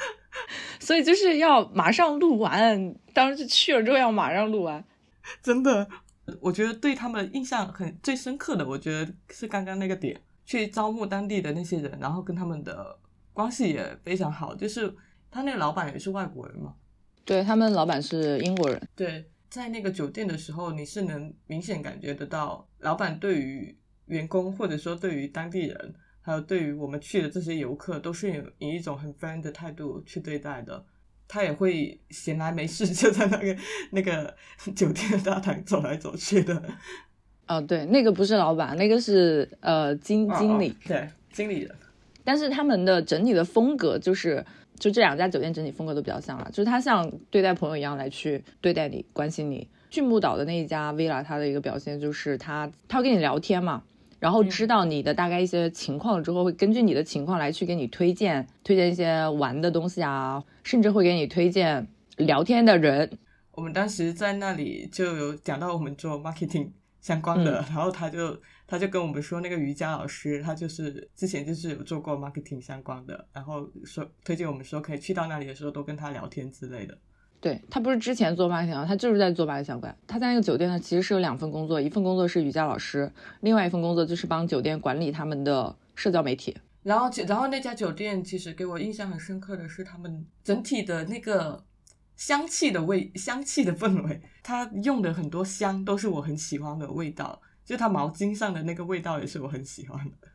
[0.78, 4.84] 所以就是要马上录完，当时去了之后要马上录完。
[5.42, 5.88] 真的，
[6.40, 12.98] 我觉得对他们印象很最深刻的，我觉得是刚刚那个点，去招募当地的那些人，然后跟他们的
[13.32, 14.54] 关系也非常好。
[14.54, 14.94] 就是
[15.30, 16.74] 他那个老板也是外国人嘛，
[17.24, 18.80] 对他们老板是英国人。
[18.94, 25.94] 对，在那个酒店的时候，你是能明显感觉得到，老板对于员工或者说对于当地人。
[26.24, 30.86] 还有对于我们去的这些游客，都是以一种很 friend 的态度去对待的。
[31.26, 33.56] 他也会闲来没事 就在那个
[33.90, 34.32] 那个
[34.76, 36.62] 酒店的大堂走来走去的。
[37.48, 41.74] 哦，对，那个不是老板，那个是呃经经理，对，经理人。
[42.22, 44.46] 但是他们的整体的风格就是，
[44.82, 49.68] 就这两家酒店整体风格都比较像了，就是他像对待朋友一样来去对待你，关心你。
[49.90, 53.84] 俊木岛的那一家 villa，他的一个表现就是他他会跟你聊天嘛。
[54.18, 63.08] 然后知道你的大概一些情况之后，会根据你的情况来去给你推荐推荐一些玩的东西啊，甚至会给你推荐聊天的人。
[63.52, 68.36] 我们当时在那里就有讲到我们做 marketing 相关的，然后他就
[68.72, 76.96] 他就跟我们说，那个瑜伽老师他就是之前就是有做过 marketing 相关的，然后说推荐我们说可以去到那里的时候都跟他聊天之类的。
[77.38, 79.94] 对他不是之前做 marketing，他就是在做八相关。
[80.06, 86.56] 他在那个酒店呢，其实是有两份工作，一份工作是瑜伽老师，另外一份工作就是帮酒店管理他们的社交媒体。
[86.82, 91.62] 然后，然后那家酒店其实给我印象很深刻的是他们整体的那个
[92.16, 94.18] 香气的味，香气的氛围。
[94.42, 100.28] 他用的很多香都是我很喜欢的味道，就它毛巾上的那个味道也是我很喜欢的。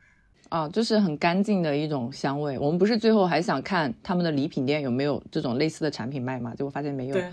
[0.49, 2.57] 啊，就是很干净的一种香味。
[2.57, 6.55] 我们不是最后还想看他们的礼品店有没有这种类似的产品卖吗？
[6.55, 7.13] 结果发现没有。
[7.13, 7.29] 对，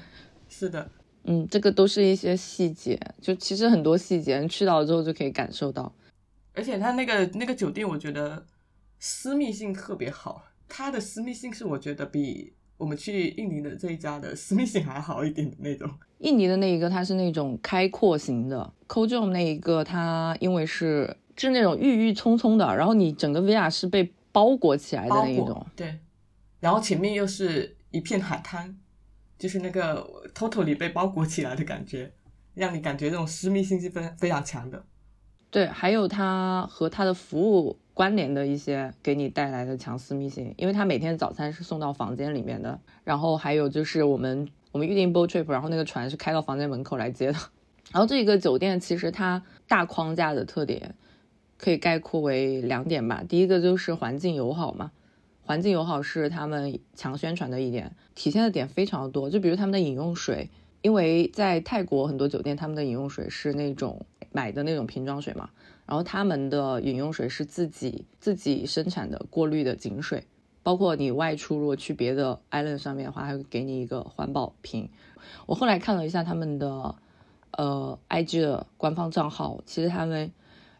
[0.48, 0.90] 是的，
[1.22, 5.92] 嗯，这个都是一些细节，就其实很多细节去到之后就可以感受到。
[6.54, 8.44] 而且它那个那个酒店，我觉得
[8.98, 10.44] 私密性特别好。
[10.68, 15.88] 它的私密性是我觉得比我们去印尼的这一家的私密性还好一点的那种。
[16.24, 21.16] 印尼的那一个它是那种开阔型的 c o j o m 那一个它因为是。
[21.37, 25.98] 是那种郁郁葱葱的，然后你整个 villa 是被包裹起来的那一种，对，
[26.60, 28.78] 然后前面又是一片海滩，
[29.37, 32.12] 就是那个 totally 被包裹起来的感觉，
[32.54, 34.84] 让你感觉这种私密性是非非常强的。
[35.50, 47.38] 对，还有它和它的服务关联的一些给你带来的强私密性，因为它每天早餐是送到房间里面的，然后还有就是我们我们预定 boat trip，然后那个船是开到房间门口来接的，
[47.94, 50.96] 然后这个酒店其实它大框架的特点。
[51.56, 54.90] 可以概括为两点吧，第一个就是环境友好嘛，
[55.40, 59.30] 环境友好是他们强宣传的一点，体现的点非常多。
[59.30, 60.50] 就比如他们的饮用水，
[60.82, 65.48] 因为在泰国很多酒店他们的饮用水是那种买的那种瓶装水嘛，
[65.87, 70.24] 然后他们的饮用水是自己自己生产的过滤的井水，
[70.64, 74.90] 包括你外出如果去别的 island 上面的话，还会给你一个环保瓶。
[75.46, 76.96] 我后来看了一下他们的
[77.53, 80.33] 呃 IG 的官方账号，其实他们。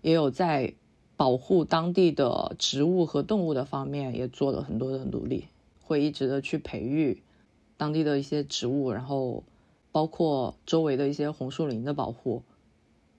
[0.05, 0.75] 也有在
[1.16, 5.49] 保护当地的植物和动物的方面也做了很多的努力，
[5.81, 7.23] 会一直的去培育
[7.79, 9.44] 当地的一些植物，然后
[9.92, 12.42] 包括周围的一些红树林的保护，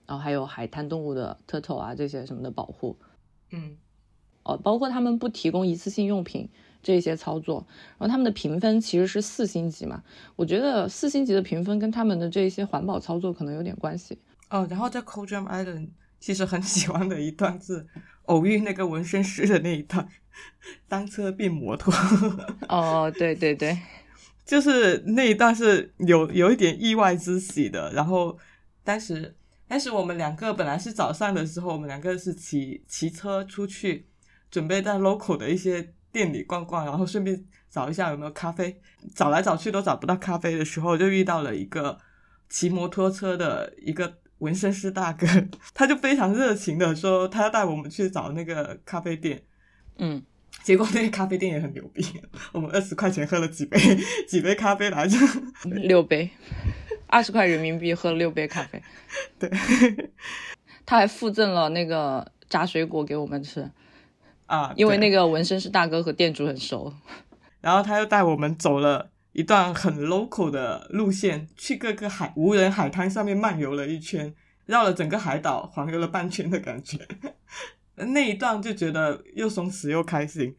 [0.06, 2.94] 然后还有海滩动物的 turtle 啊这些什么的保护，
[3.50, 3.76] 嗯，
[4.46, 6.48] 哦，包括他们不提供一次性用品
[6.82, 7.66] 这些操作，
[7.98, 10.02] 然后他们的评分其实是四星级嘛，
[10.36, 14.18] 我觉得四星级的评分跟他们的这些环保操作可能有点关系。
[14.50, 15.88] 哦，然后在 c o j a m Island。
[16.18, 17.86] 其实很喜欢的一段是
[18.24, 20.08] 偶遇那个纹身师的那一段，
[20.88, 21.92] 单车变摩托。
[22.68, 23.78] 哦，对对对，
[24.44, 27.92] 就是那一段是有有一点意外之喜的。
[27.92, 28.36] 然后
[28.82, 29.36] 当时，
[29.68, 34.06] 但是我们两个本来是早上的时候，我们两个是骑骑车出去，
[34.56, 38.80] 准备在 local 的一些店里逛逛，然后顺便找一下有没有咖啡。
[39.14, 41.98] 找来找去都找不到咖啡的时候，就遇到了一个
[42.48, 44.14] 骑摩托车的一个。
[44.38, 45.26] 纹身师大哥，
[45.72, 49.42] 他就非常热情的说，他要带我们去找那个咖啡店。
[49.96, 50.22] 嗯，
[50.62, 52.04] 结果那个咖啡店也很牛逼，
[52.52, 53.78] 我们二十块钱喝了几杯
[54.28, 55.16] 几杯咖啡来着？
[55.64, 56.28] 六杯，
[57.06, 58.82] 二十块人民币喝了六杯咖啡。
[59.38, 59.50] 对，
[60.84, 63.66] 他还附赠了那个炸水果给我们吃
[64.46, 66.92] 啊，因为那个纹身师大哥和店主很熟。
[67.60, 69.10] 然后他又带我们走了。
[69.32, 74.32] 一段很 local 的路线，去各个海无人海滩上面漫游了一圈，
[74.64, 76.98] 绕了整个海岛，环游了半圈的感觉。
[77.96, 80.56] 那一段就觉得又松弛又开心。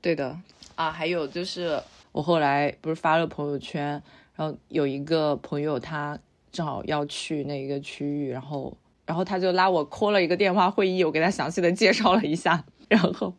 [0.00, 0.34] 对的
[0.76, 1.78] 啊，还有就是
[2.12, 4.02] 我后来不是发了朋友圈，
[4.34, 6.18] 然后有一个朋友他
[6.50, 13.34] 正好要去那一个区域，然后然后他就拉我 call 了一个电话会议，我给他详细的介绍了一下，然后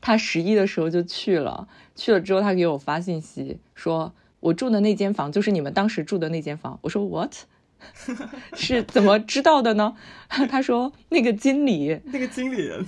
[0.00, 7.32] 他十一的时候就去了，去了之后他给我发信息说，我住的那间房就是你们当时住的那间房，我说 what？
[8.54, 9.94] 是怎么知道的呢？
[10.50, 12.84] 他说那个经理，那个经理人，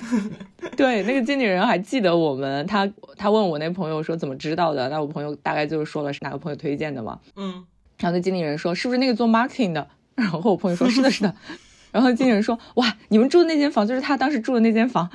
[0.76, 2.66] 对，那个经理人还记得我们。
[2.66, 4.88] 他他问我那朋友说怎么知道的？
[4.88, 7.20] 那我朋友大概就是说了是哪个朋友推荐的嘛。
[7.36, 7.64] 嗯，
[7.98, 9.88] 然后那经理人说是不是那个做 marketing 的？
[10.16, 11.32] 然后我朋友说是的，是的。
[11.92, 15.08] 然后经理人说哇，你们住的那间房就是他当时住的那间房，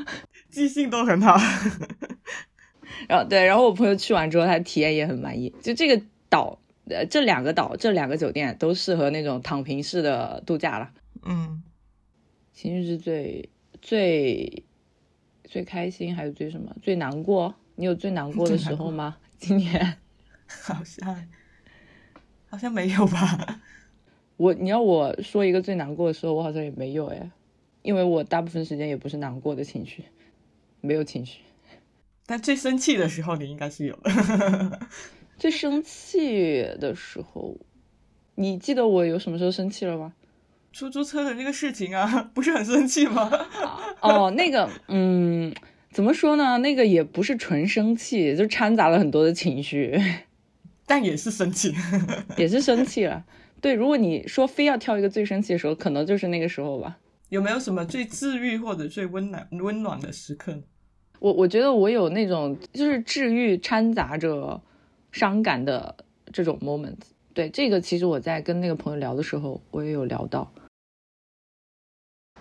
[0.56, 1.36] 记性都很好。
[3.10, 5.54] 然后对，然后我朋友去完之后，他体验也很满意。
[5.62, 6.60] 就这个岛。
[6.88, 10.92] 呃，这两个岛，这两个酒店都适合那种躺平式的度假了。
[11.24, 11.64] 嗯，
[12.54, 13.50] 情绪是最
[13.82, 14.64] 最
[15.44, 16.76] 最开心还有最什么？
[16.84, 17.56] 最难过？
[17.74, 19.18] 你有最难过的时候吗？
[19.40, 19.98] 今年
[20.48, 21.28] 好像
[22.48, 23.60] 好像没有吧。
[24.38, 27.32] 我你要我说一个最难过的时候，我好像也没有哎，
[27.82, 30.06] 因为我大部分时间也不是难过的情绪，
[30.86, 31.42] 没有情绪。
[32.26, 34.80] 但最生气的时候，你应该是有的。
[35.38, 37.58] 最生气的时候，
[38.36, 40.14] 你记得我有什么时候生气了吗？
[40.72, 43.30] 出租车的那个事情啊， 不是很生气吗？
[44.02, 45.54] 哦，那个，嗯，
[45.92, 46.58] 怎么说呢？
[46.58, 49.98] 那个也不是纯生气，就掺杂了很多的情绪，
[50.86, 51.74] 但也是生气，
[52.38, 53.26] 也是生气了。
[53.62, 56.98] 对，如果你说非要挑一个最生气的时候，可能就是那个时候吧。
[57.30, 60.62] 有没有什么最治愈或者最温暖温暖的时刻？
[61.26, 64.62] 我我觉得我有那种就是治愈掺杂着。
[65.12, 65.96] 伤感的
[66.34, 66.98] 这种 moment，
[67.34, 70.52] 对这个其实我在跟那个朋友聊的时候，我也有聊到。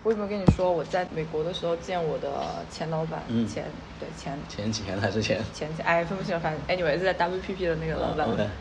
[0.03, 3.23] 我有没有跟你说我在美国的时候见我的前老板？
[3.29, 3.63] 嗯，前
[3.97, 8.51] 对前前几年还是前前前哎分不清了，反正 anyway 是在 WPP 的那个老板。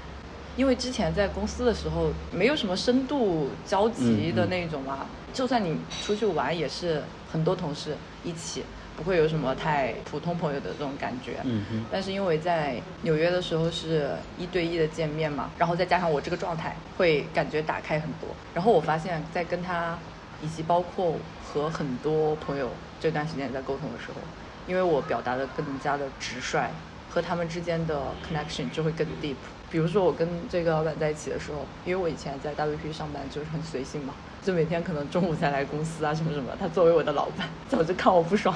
[0.57, 8.63] 因为之前在公司的时候没有什么深度交集的那种嘛，就算你出去玩也是很多同事一起。
[8.97, 11.87] 不会有什么太普通朋友的这种感觉，嗯嗯。
[11.91, 18.37] 但是因为在纽约的时候是一对一的见面嘛，然后再加上我这个状态，会感觉打开很多。
[18.53, 19.99] 然后我发现，在跟他
[20.41, 24.21] 以及包括和很多朋友这段时间在沟通的时候，
[24.67, 26.71] 因为我表达的更加的直率，
[27.09, 29.37] 和他们之间的 connection 就会更 deep。
[29.69, 34.15] 比如说我跟这个老板在一起的时候，因为我以前在 WP 上班就是很随性嘛。
[34.45, 36.53] 就每天可能中午才来公司啊，什么什么。
[36.61, 38.55] 他作为我的老板，早就看我不爽。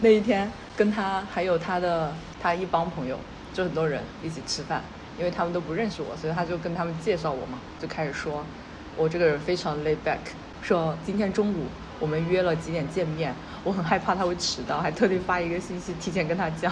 [0.00, 3.18] 那一天跟他还有他的他一帮朋友，
[3.54, 4.82] 就很多人一起吃饭，
[5.18, 8.44] 因为他们都不认识我，所以他就跟他们介绍我嘛，就开始说
[8.96, 10.18] 我这个人非常 laid back，
[10.60, 11.64] 说今天中午
[11.98, 16.70] 我们约了几点见面，我很害怕他会迟到，还特地发一个信息提前跟他讲。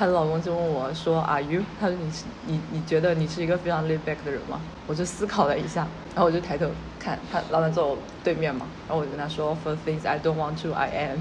[0.00, 4.58] 她的老公就问我说：“Are you？” 他说：“你是你你觉得你是一个非常 laid back 的人吗？”
[4.88, 6.66] 我就思考了一下，然后我就抬头
[6.98, 11.18] 看他老板坐我对面嘛，然后我就跟他说：“For things I don't want to, I am,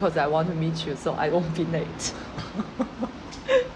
[0.00, 2.14] because I want to meet you, so I won't be late。”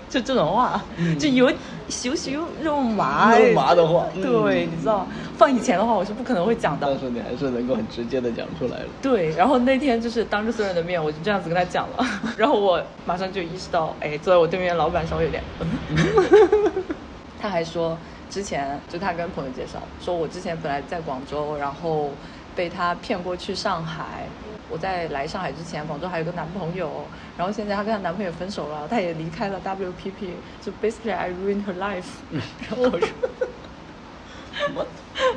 [0.08, 0.80] 就这种话，
[1.18, 1.52] 就有
[1.88, 6.86] 羞羞肉麻肉麻的话，对，你知道，放以前的话我是不可能会讲的。
[6.88, 8.86] 但是你还是能够很直接的讲出来了。
[9.02, 12.06] 对，然后那天就是当着所有人的面，我就这样子跟他讲了，
[12.38, 15.42] 然后我马上就意识到，哎，坐在我对面的老板稍微有点，
[17.40, 17.98] 他还说
[18.30, 22.10] 之前就他跟朋友介绍，说我之前本来在广州，然后
[22.54, 24.26] 被他骗过去上海。
[24.68, 32.22] 我在来上海之前，广州还有个男朋友，然后现在她跟她男朋友分手了，她也离开了 WPP，就 basically I ruined her life。
[32.30, 33.08] 然后我说，
[34.52, 34.86] 什么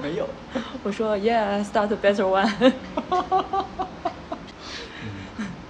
[0.01, 0.27] 没有，
[0.83, 2.73] 我说 Yeah，start a better one。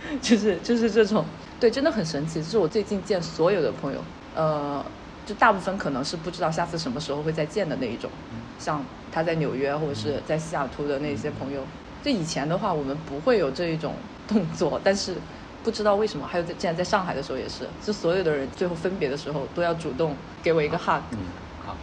[0.21, 1.25] 就是就是这种，
[1.59, 2.41] 对，真的很神奇。
[2.41, 4.83] 这是我最近见所有的朋友，呃，
[5.25, 8.09] 就大部分可能是不知道下次什么时候会再见的那一种，
[8.57, 11.67] 像他在纽约或者是在西雅图的那些朋友。
[12.03, 13.93] 就以前的话，我们不会有这一种
[14.27, 15.15] 动作，但是
[15.63, 21.19] 不知道为什么，还有在竟然在上海的时候也是，就所有的人最后分别的时候都要主动给我一个 hug，嗯，
[21.65, 21.75] 好，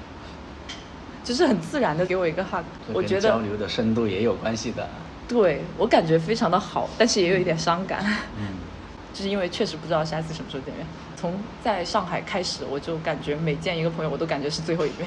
[1.22, 2.64] 就是很自然的给我一个 hug，
[2.94, 4.88] 我觉得交流的深度也有关系的。
[5.28, 8.02] 对我感觉非常的好，但是也有一点伤感，
[8.38, 8.56] 嗯，
[9.12, 10.86] 就是因为确实不知道下次什么时候见面。
[11.14, 15.06] 从在上海开始，我就感觉每见一个朋友，我都感觉是最后一面，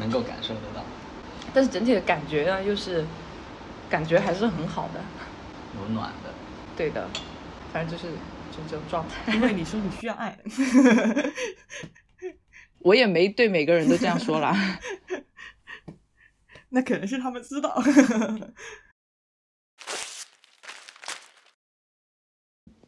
[0.00, 0.82] 能够感受得到。
[1.52, 3.04] 但是整体的感觉呢，又是。
[3.88, 5.00] 感觉还是很好的，
[5.80, 6.30] 有暖的，
[6.76, 7.08] 对的，
[7.72, 8.12] 反正就是
[8.50, 9.34] 就这种状态。
[9.34, 10.38] 因为你说你需要爱，
[12.80, 14.54] 我也没对每个人都这样说啦。
[16.70, 17.80] 那可能是他们知道。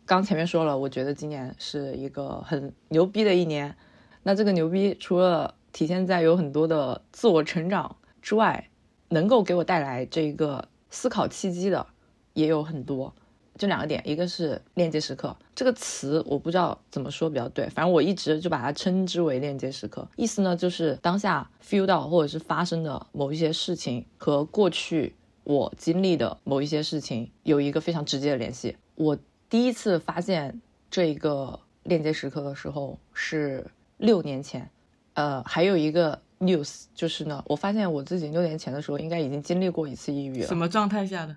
[0.05, 3.77] 刚前面说了，我觉得今年是一个很牛逼的一年。
[4.23, 8.71] 那这个牛逼除了体现在有很多的自我成长之外，
[9.11, 11.87] 能够给我带来这一个思考契机的
[12.35, 13.15] 也有很多。
[13.57, 20.09] 就两个点，一个是链接时刻这个词，我不知道怎么说比较对，反正我一直就把它称之为链接时刻。
[20.15, 28.77] 意思呢，就是当下 feel 到或者是发生的某一些事情和过去我经历的某一些事情有一个非常直接的联系。
[28.95, 29.19] 我
[29.51, 33.67] 第一次发现这一个链接时刻的时候是
[33.97, 34.71] 六年前，
[35.15, 40.47] 呃，还有一个 news 就是呢，我发现我自己六年前的时候应该已经经历过一次抑郁了。
[40.47, 41.37] 什么状态下的？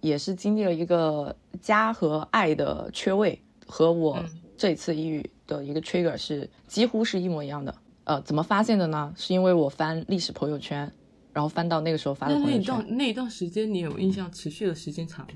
[0.00, 4.22] 也是经历了一个家和爱的缺位，和我
[4.56, 7.74] 这次抑郁的一个 trigger 是几乎是一模一样的。
[8.04, 9.12] 呃，怎么发现的呢？
[9.16, 10.92] 是因为我翻历史朋友圈，
[11.32, 12.56] 然后翻到那个时候发的朋友圈。
[12.56, 15.26] 那一段那一段时间，你有印象持续的时间长？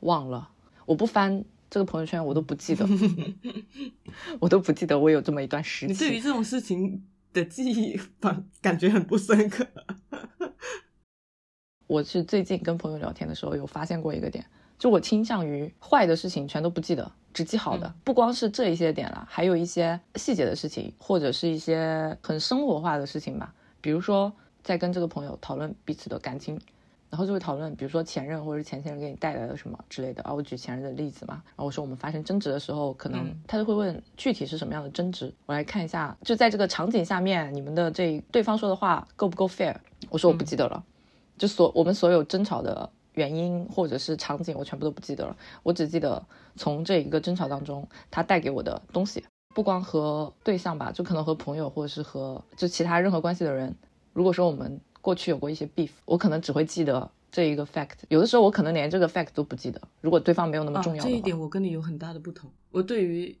[0.00, 0.50] 忘了，
[0.86, 2.88] 我不翻这个朋友圈，我都不记得，
[4.40, 5.94] 我都不记得我有这么一段时间。
[5.94, 9.66] 你对于这种事情的记忆感感觉很不深刻。
[11.86, 14.46] 我是最近跟朋友聊天的时候有发现过一个点，
[14.78, 17.94] 就我倾向于坏的事情全都不记得，只记好的。
[18.04, 23.54] 不光是这一些点了，还有一些细节的事情，或者是一些很生活化的事情吧。
[23.80, 26.58] 比如说在跟这个朋友讨论彼此的感情，
[27.12, 30.22] 然后就会讨论，比如说前任或者是前前任给你带来了什么之类的。
[30.22, 35.30] 啊，我举前任的例子嘛，然后我说我们发生争执的时候，可能他就会问具体是什么样的争执。
[35.44, 39.76] 我来看一下，就在这个场景下面，你们的这对方说的话够不够 fair？
[40.08, 40.82] 我说我不记得了。
[41.36, 45.36] 就所我们所有争吵的原因或者是场景，我全部都不记得了。
[45.62, 46.24] 我只记得
[46.56, 49.22] 从这一个争吵当中，他带给我的东西，
[49.54, 53.76] 不光和对象吧，就可能和朋友或者是和就其他任何关系的人。
[54.14, 57.98] 如果说我们过去有过一些 beef，我可能只会记得这一个 fact。
[58.08, 59.78] 有的时候我可能连这个 fact 都不记得。
[60.00, 62.50] 如果对方没有那么重要，这一点我跟你有很大的不同。
[62.70, 63.38] 我对于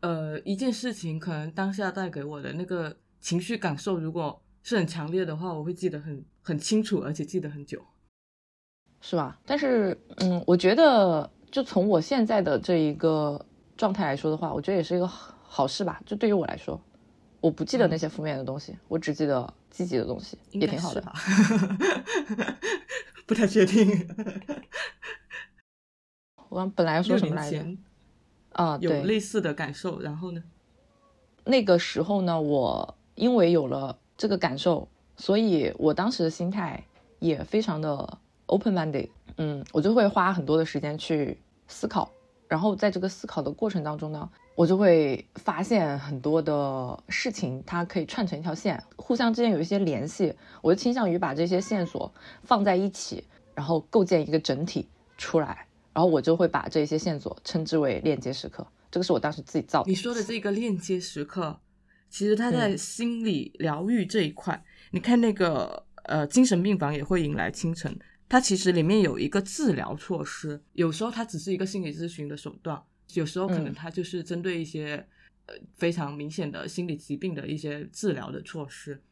[0.00, 6.24] 呃一件事情，可能当下带给我的那个情绪感受，如果是很强烈的话，我会记得很。
[6.42, 7.78] 很清楚，而且记得很久，
[9.02, 9.38] 是吧？
[9.44, 13.44] 但是，嗯，我觉得，就从我现在的这一个
[13.76, 16.00] 状态来说的话，我觉得也是一个好事吧。
[16.06, 16.80] 就对于我来说，
[17.42, 21.02] 我不记得那些负面的东西，我只记得积极的东西，也挺好的。
[23.26, 24.08] 不太确定。
[26.48, 27.64] 我刚本来要说什么来着？
[28.52, 30.00] 啊，有类似的感受。
[30.00, 30.42] 然后呢？
[31.44, 34.88] 那个时候呢，我因为有了这个感受。
[35.16, 36.82] 所以我当时的心态
[37.18, 42.10] 也非常的 open minded，嗯，我就会花很多的时间去思考，
[42.48, 53.24] 然后在这个思考的过程当中呢，我就会发现很多的事情，它可以串成一条线，互相之间有一些联系，我就倾向于把这些线索放在一起，
[53.54, 59.88] 然后构建一个整体出来，然后我就会把这些线索称之为链接时刻，这个是我当时自己造的。
[59.88, 61.58] 你说的这个链接时刻，
[62.10, 64.62] 其实它在心理疗愈这一块。
[64.90, 67.98] 你看那个呃，精神病房也会迎来清晨。
[68.28, 72.80] 它其实里面有一个治疗措施，有时候它只是一个心理咨询的手段，
[73.14, 75.06] 有时候可能它就是针对一些
[75.46, 79.02] 呃非常明显的心理疾病的一些治疗的措施。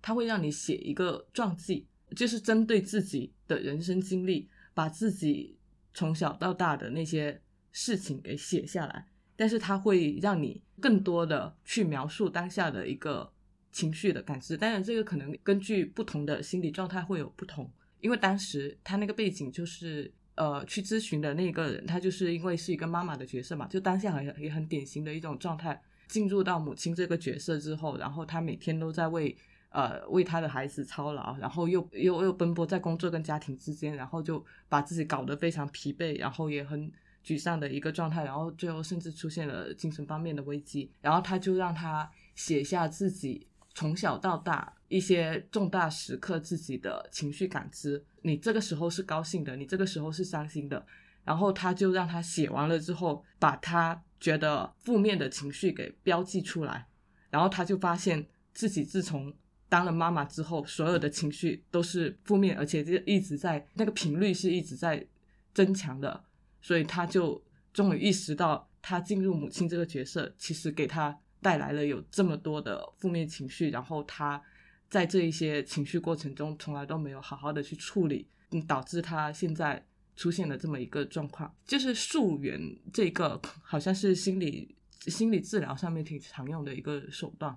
[0.00, 5.56] 它会让你写一个传记，就是针对自己的人生经历，把自己
[5.92, 7.40] 从小到大的那些
[7.72, 9.06] 事情给写下来。
[9.36, 13.32] 但是它会让你更多的去描述当下的一个。
[13.74, 17.68] 情绪的感知，当然这个可能根据不同的心理状态会有不同。
[18.00, 25.80] 因为当时他那个背景就是，呃，去咨询的那个人，他就是因为是一个妈妈的角色嘛，就当下很也很典型的一种状态。
[26.08, 29.36] 进入到母亲这个角色之后，然后他每天都在为
[29.70, 36.92] 呃为他的孩子操劳，然后又又又奔波在工作跟家庭之间，然后就把自己搞得非常疲惫，然后也很
[37.24, 40.90] 沮丧的一个状态，然后最后甚至出现了精神方面的危机。
[41.00, 43.46] 然后他就让他写下自己。
[43.74, 50.86] 从小到大一些重大时刻自己的情绪感知，你这个时候是高兴的，你这个时候是伤心的，
[51.24, 56.86] 然后他就让他写完了之后，把他觉得负面的情绪给标记出来，
[57.30, 59.34] 然后他就发现自己自从
[59.68, 65.04] 当了妈妈之后，所有的情绪都是负面，而且就一直在那个频率是一直在
[65.52, 66.22] 增强的，
[66.62, 71.18] 所以他就终于意识到，他进入母亲这个角色其实给他。
[71.44, 74.42] 带来了有这么多的负面情绪，然后他
[74.88, 79.84] 在这一些情绪过程中从来都没有好好的去处理，嗯，导致他现在
[80.16, 81.54] 出现了这么一个状况。
[81.66, 82.58] 就是溯源
[82.94, 87.54] 这个好像是心理心理治疗上面挺常用的一个手段。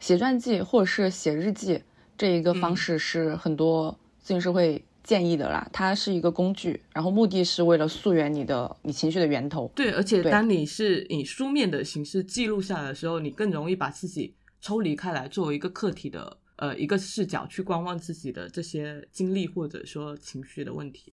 [0.00, 1.84] 写传记或者是写日记
[2.18, 9.68] 这一个方式是很多咨询师会建议的啦，它是一个工具，然后目的是为了溯源你的你情绪的源头。
[9.74, 21.12] 对，而且当你是以书面的形式记录下来的时候，你更容易把自己抽离开来，作为一个客体的呃一个视角去观望自己的这些经历或者说情绪的问题。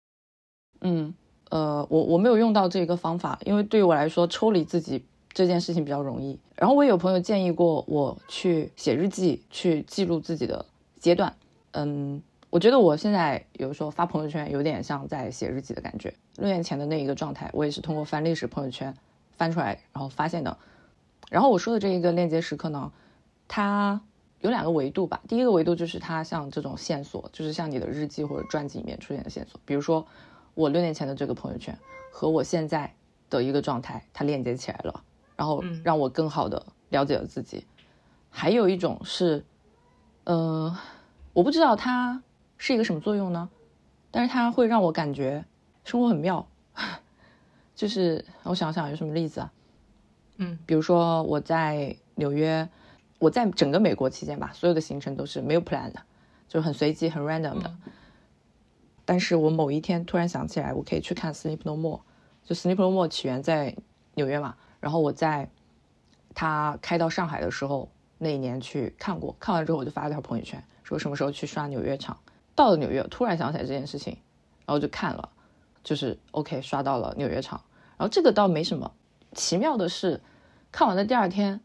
[0.81, 1.13] 嗯，
[1.51, 6.37] 呃，我我没有用到这个方法，因为对于我来说，抽离自己这件事情比较容易。
[6.57, 10.65] 然后我也有朋友建议过我去写日记，去记录自己的
[10.99, 11.33] 阶段。
[11.71, 12.21] 嗯，
[12.55, 16.13] 我觉得我现在有时候发朋友圈，有点像在写日记的感觉。
[16.37, 18.95] 六年前的那一个状态，我也是通过翻历史朋友圈
[19.35, 20.57] 翻出来，然后发现的。
[21.29, 22.93] 然后我说的这一个链接时刻呢，
[23.49, 23.99] 它
[24.39, 25.19] 有两个维度吧。
[25.27, 30.07] 第一个维度就是它像这种线索，就是像你的日记或者传记里面出现的线索，比如说
[30.53, 31.77] 我六年前的这个朋友圈
[32.09, 32.95] 和我现在
[33.29, 35.03] 的一个状态，它链接起来了，
[35.35, 37.65] 然后嗯让我更好的了解了自己。
[38.29, 39.43] 还有一种是，
[40.23, 40.73] 呃，
[41.33, 42.23] 我不知道它
[42.57, 43.49] 是一个什么作用呢，
[44.11, 45.43] 但是它会让我感觉
[45.83, 46.47] 生活很妙。
[47.75, 49.51] 就是我想想有什么例子啊？
[50.37, 52.67] 嗯比如说我在纽约，
[53.19, 56.01] 我在整个美国期间吧，所有的行程都是没有 plan 的，
[56.47, 57.75] 就是很随机、很 random 的。
[59.03, 61.99] 但是我某一天突然想起来，我可以去看 Sleep No More，
[62.43, 63.75] 就 Sleep No More 起源在
[64.15, 65.49] 纽约嘛，然后我在
[66.33, 72.17] 他开到上海的时候那一年去看过，看完之后我就发了条朋友圈，说什么时候去刷纽约场。
[72.55, 74.17] 到了纽约，突然想起来这件事情，
[74.65, 75.29] 然后就看了，
[75.83, 77.61] 就是 OK 刷到了纽约场，
[77.97, 78.91] 然后这个倒没什么。
[79.33, 80.21] 奇妙的是，
[80.71, 81.59] 看完的第二天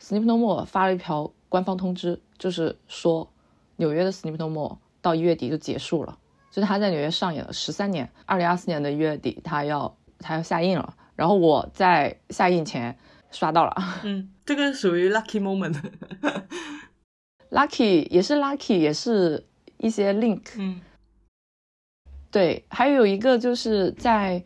[0.00, 3.28] ，Snip No More 发了一条官方通知，就是说
[3.76, 6.16] 纽约的 Snip No More 到一月底就结束了，
[6.52, 12.96] 就是他在纽约上演了十三年，二零二四年的一月底他要他要下映了，然后我在下映前
[13.32, 13.74] 刷到了
[14.04, 15.76] 嗯，这个属于 lucky moment。
[17.50, 19.46] Lucky 也是 Lucky 也是
[19.78, 20.80] 一些 link，嗯
[22.30, 24.42] 对，还有一个就是在，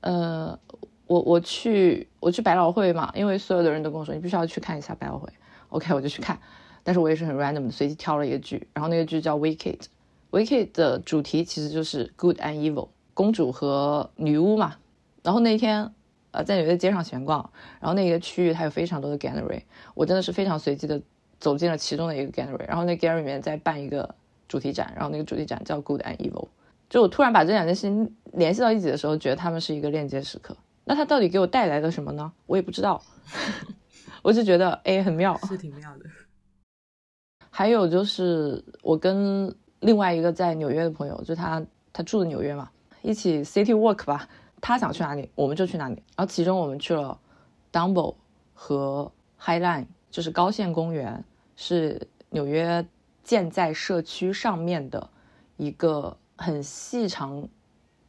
[0.00, 0.58] 呃，
[1.06, 5.28] 我我去我去百老汇嘛，因为所有的人都跟我说你必须要去看一下百老汇
[5.70, 6.38] ，OK 我就去看，
[6.82, 9.80] 但是我也是很 random 的随机挑了一个剧，然后那个剧叫 Wicked。
[10.30, 14.76] Wicked 的主题其实就是 Good and Evil，公主和女巫嘛。
[15.24, 15.92] 然后那天，
[16.30, 19.62] 呃，在纽约街上闲逛，然后那个区域它有非常多的 gallery，
[19.94, 21.02] 我真的是非常随机的
[21.40, 24.14] 走进了其中的一个 gallery，然后那 gallery 里面在办一个
[24.50, 26.48] 主题展，然后那个主题展叫 Good and Evil。
[26.88, 30.56] 就我突然把这两件事情联系到一起的时候，觉得他们是一个链接时刻。
[30.84, 32.32] 那它到底给我带来了什么呢？
[32.46, 33.00] 我也不知道，
[34.22, 35.38] 我就觉得哎很妙。
[35.46, 36.04] 是挺妙的。
[37.48, 42.68] 还有就是我跟另外一个在纽约的朋友，就他他住的纽约嘛，
[43.02, 44.28] 一起 city walk 吧。
[44.60, 45.94] 他想去哪里，我们就去哪里。
[46.16, 47.18] 然后其中我们去了
[47.72, 48.16] Dumbo
[48.52, 51.24] 和 High Line，就是高线公园，
[51.56, 52.84] 是纽约
[53.30, 55.08] 建在社区上面的
[55.56, 57.48] 一个很细长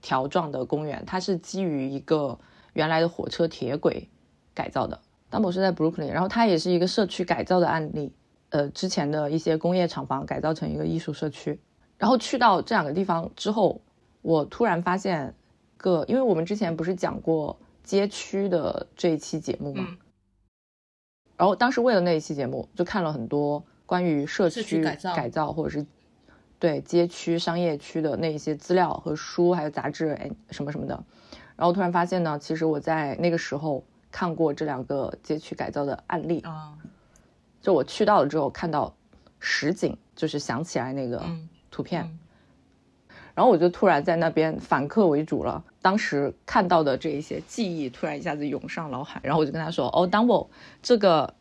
[0.02, 1.04] 条状的公园。
[1.06, 2.40] 它是基于一个
[2.74, 4.10] 原来的火车铁轨
[4.56, 5.00] 改造的。
[5.30, 8.12] Dumbo 是在 Brooklyn，然后它也是一个社区改造的案例。
[8.50, 11.60] 呃，之前的一些工业厂房改造成一个艺术社区，
[12.00, 13.80] 然后去到这两个地方之后，
[14.24, 15.36] 我突然发现
[15.78, 19.98] 个，因为我们之前不是讲过街区的这一期节目吗，嗯
[21.38, 25.86] 然后当时为了那一期节目，就看了很多关于社社区区改造改造或者是
[26.60, 31.04] 对街区、商业区的那一些资料和书，还有杂志，哎，什么什么的。
[31.58, 36.72] 然后突然发现呢，其实我在那个时候看过这两个街区改造的案例，啊，
[37.62, 38.96] 就我去到了之后看到
[39.42, 42.20] 实景，就是想起来那个嗯图片，嗯
[43.36, 45.62] 然后我就突然在那边反客为主了。
[45.82, 50.50] 当时看到的这一些记忆突然一下子涌上脑海，然后我就跟他说：“哦 b o
[50.82, 51.34] 这个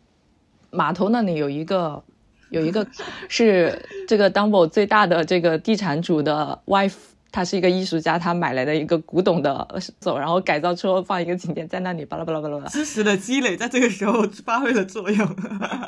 [0.71, 2.03] 码头那里有一个
[2.51, 2.87] 有一个
[3.29, 6.95] 是这个 d u m b o 最大的这个地产主的 wife。”
[7.33, 12.67] 他是一个艺术家，他买来的一个古董的走，然后改造之后放一个景点在那里，巴拉巴拉巴拉。
[12.67, 15.37] 知识的积累在这个时候发挥了作用。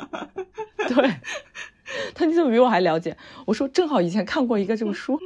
[0.87, 1.15] 对，
[2.15, 3.17] 他你怎么比我还了解？
[3.45, 5.19] 我说正好以前看过一个这个书，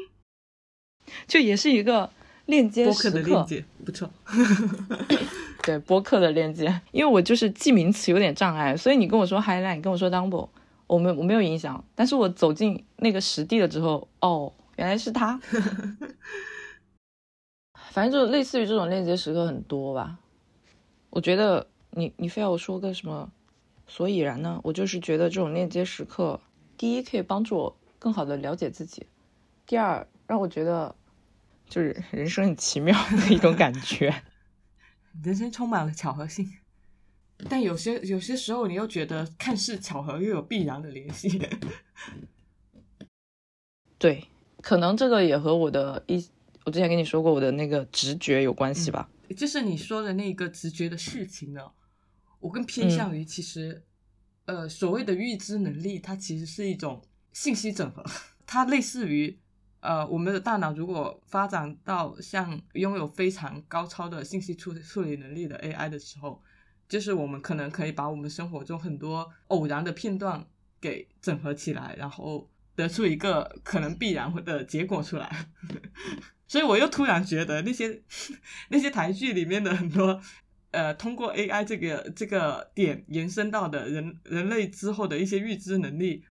[1.28, 2.10] 就也是一个
[2.48, 4.10] 链接播时刻，客的链接不错。
[5.62, 6.82] 对播客的链接。
[6.92, 10.50] 因为我就是记名词有点障碍，所以你跟我说 highlight，你跟我说 dumbo，
[10.88, 11.84] 我没我没有影响。
[11.94, 15.40] 但是我走进那个实地了之后，哦，原来是他。
[17.92, 20.20] 反正就类似于这种链接时刻很多吧。
[21.10, 23.32] 我觉得你你非要我说个什么
[23.88, 24.60] 所以然呢？
[24.64, 26.40] 我就是觉得这种链接时刻，
[26.78, 29.08] 第一可以帮助我更好的了解自己，
[29.66, 30.94] 第二让我觉得
[31.68, 34.14] 就是人生很奇妙的一种感觉。
[35.24, 36.48] 人生充满了巧合性，
[37.50, 41.40] 但有些有些时候你又觉得看似巧合又有必然的联系。
[44.00, 44.26] 对，
[44.62, 46.28] 可能这个也和我的一，
[46.66, 49.10] 我之前跟你说过我的那个直觉有关系吧。
[49.36, 51.72] 就是你说的那个直觉的事情呢，
[52.40, 53.84] 我更偏向嗯于其实，
[54.46, 58.04] 呃，所谓的预知能力，它其实是一种信息整合，
[58.46, 59.40] 它类似于。
[59.80, 66.42] 呃，我们的大脑如果发展到像拥有非常高超的信息处处理能力的 AI 的时候，
[66.88, 70.46] 就是我们可能可以把我们生活中很多偶然的片段
[70.80, 75.50] 给整合起来，然后得出一个可能必然的结果出来。
[76.48, 78.02] 所以我又突然觉得那些
[78.70, 80.22] 那些台剧里面的很多
[80.72, 86.24] 呃，通过 AI 这个这个点延伸到的人人类之后的一些预知能力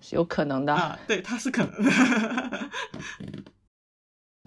[0.00, 0.74] 是有可能的。
[0.74, 2.70] 啊，对，它是可能的。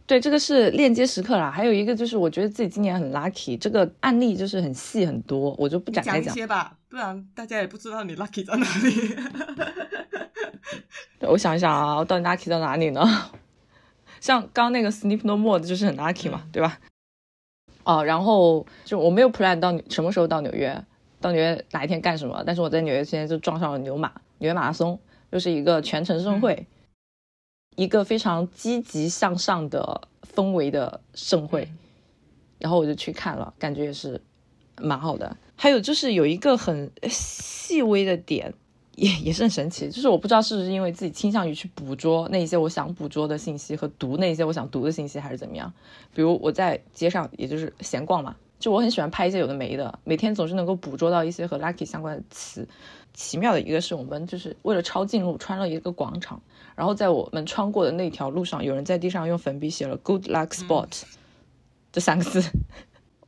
[0.06, 1.50] 对，这个是链接时刻啦。
[1.50, 6.36] 还有一个就是，我觉得自己今年很 lucky，这个案例就是很细很多，我就不展讲一开讲。
[6.36, 9.16] 些吧，不然大家也不知道你 lucky 在哪里。
[11.28, 13.02] 我想一想啊，我到底 lucky 到哪里呢？
[14.20, 16.80] 像刚刚那个 Sleep No More 的就是很 lucky 嘛，嗯对吧？
[17.86, 20.84] 哦，然后就我没有 plan 到什么时候到纽约，
[21.22, 25.00] 到纽约哪一天干什么，但是我在纽约现在就撞上了牛马，纽约马拉松，
[25.32, 26.66] 就是一个全程盛会，
[27.76, 31.68] 一个非常积极向上的氛围的盛会，
[32.60, 34.22] 然后我就去看了，感觉也是
[34.78, 35.36] 蛮好的。
[35.56, 38.54] 还有就是有一个很细微的点，
[38.96, 45.72] 也也是很神奇，就是我不知道是不是因为自己倾向于去捕捉那些我想捕捉的信息和读那些我想读的信息，还是怎么样。
[46.14, 52.68] 比如我在街上，也就是闲逛嘛，就我很喜欢拍一些有的没的，每天总是能够捕捉到一些和 lucky 相关的词。
[53.14, 56.42] 奇妙的一个是我们就是为了抄近路，穿了一个广场，
[56.76, 61.04] 然后在我们穿过的那条路上，有人在地上用粉笔写了 “good luck spot”、
[61.92, 62.42] 这三个字，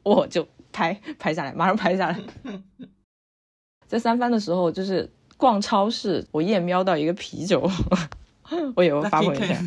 [0.03, 2.19] 我就拍拍下来，马上拍下来。
[3.87, 7.69] 在三番的时候，就是逛超市，我一眼瞄到一个啤酒，
[8.75, 9.63] 我也会发朋友圈。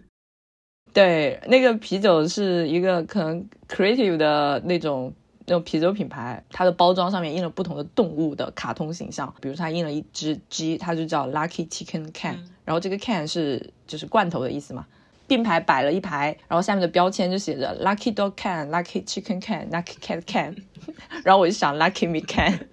[0.94, 5.12] 对，那个啤酒是一个可能 creative 的那种
[5.48, 14.86] 那种啤酒品牌，它的包装上面印了不同的动物的卡通形象，比如它印了一只鸡，它就叫 Lucky Chicken Can，、嗯然后这个 can 是就是罐头的意思嘛。
[15.26, 20.56] 并排摆了一排，然后下面的标签就写着 Lucky Dog Can、Lucky Chicken Can、Lucky Cat Can，
[21.22, 22.66] 然后我就想 Lucky Me Can，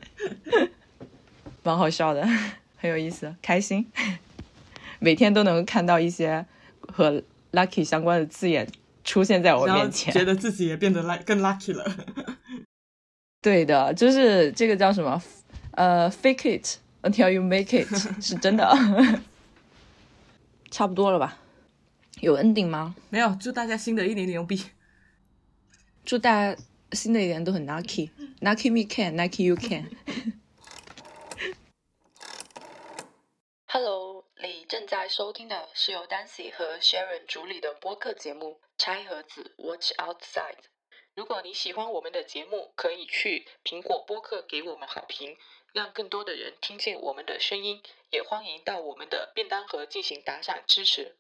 [1.63, 2.25] 蛮好笑的，
[2.77, 3.91] 很有意思，开心。
[4.99, 6.45] 每天都能看到一些
[6.79, 7.21] 和
[7.51, 8.65] lucky 相关的字眼
[9.03, 10.13] 出现在我面前。
[10.13, 11.85] 觉得自己也变得 luck 更 lucky 了。
[13.45, 15.21] 对的，就是这个叫什么？
[15.73, 17.87] 呃，fake it until you make it，
[18.19, 18.67] 是真的。
[20.71, 21.37] 差不多了吧？
[22.21, 22.95] 有 ending 吗？
[23.11, 24.71] 没有，祝大家新的一年牛逼！
[26.03, 26.59] 祝大家
[26.93, 29.91] 新的一年都很 lucky，lucky me can，lucky you can。
[33.67, 40.63] Hello，你正在收听的是由 Dancy 和 Sharon 主理的播客节目《拆盒子 Watch Outside》。
[41.15, 45.37] 如果你喜欢我们的节目，可以去苹果播客给我们好评，
[45.71, 47.81] 让更多的人听见我们的声音。
[48.09, 51.15] 也欢迎到我们的便当盒进行打赏支持。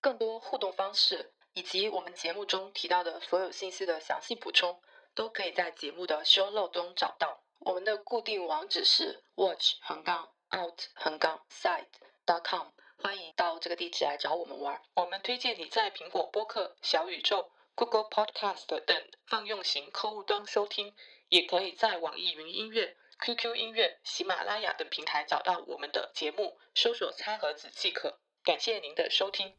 [0.00, 4.82] 更多互动方式以及我们节目中提到的所有信息的详细补充，
[5.14, 7.44] 都可以在节目的 show l o 中找到。
[7.60, 11.86] 我们的固定网址是 watch 横杠 out 横杠 side
[12.26, 12.66] dot com，
[12.96, 14.82] 欢迎到这个地址来找我们玩。
[14.94, 20.94] 我们推荐你在苹果播客、小宇宙、Google Podcast 等泛用型客户端收听，
[21.28, 28.20] 也可以在网易云音乐、QQ 音乐、喜马拉雅等平台找到我们的节目，搜索“餐盒子”即可。
[28.42, 29.56] 感谢您的收听。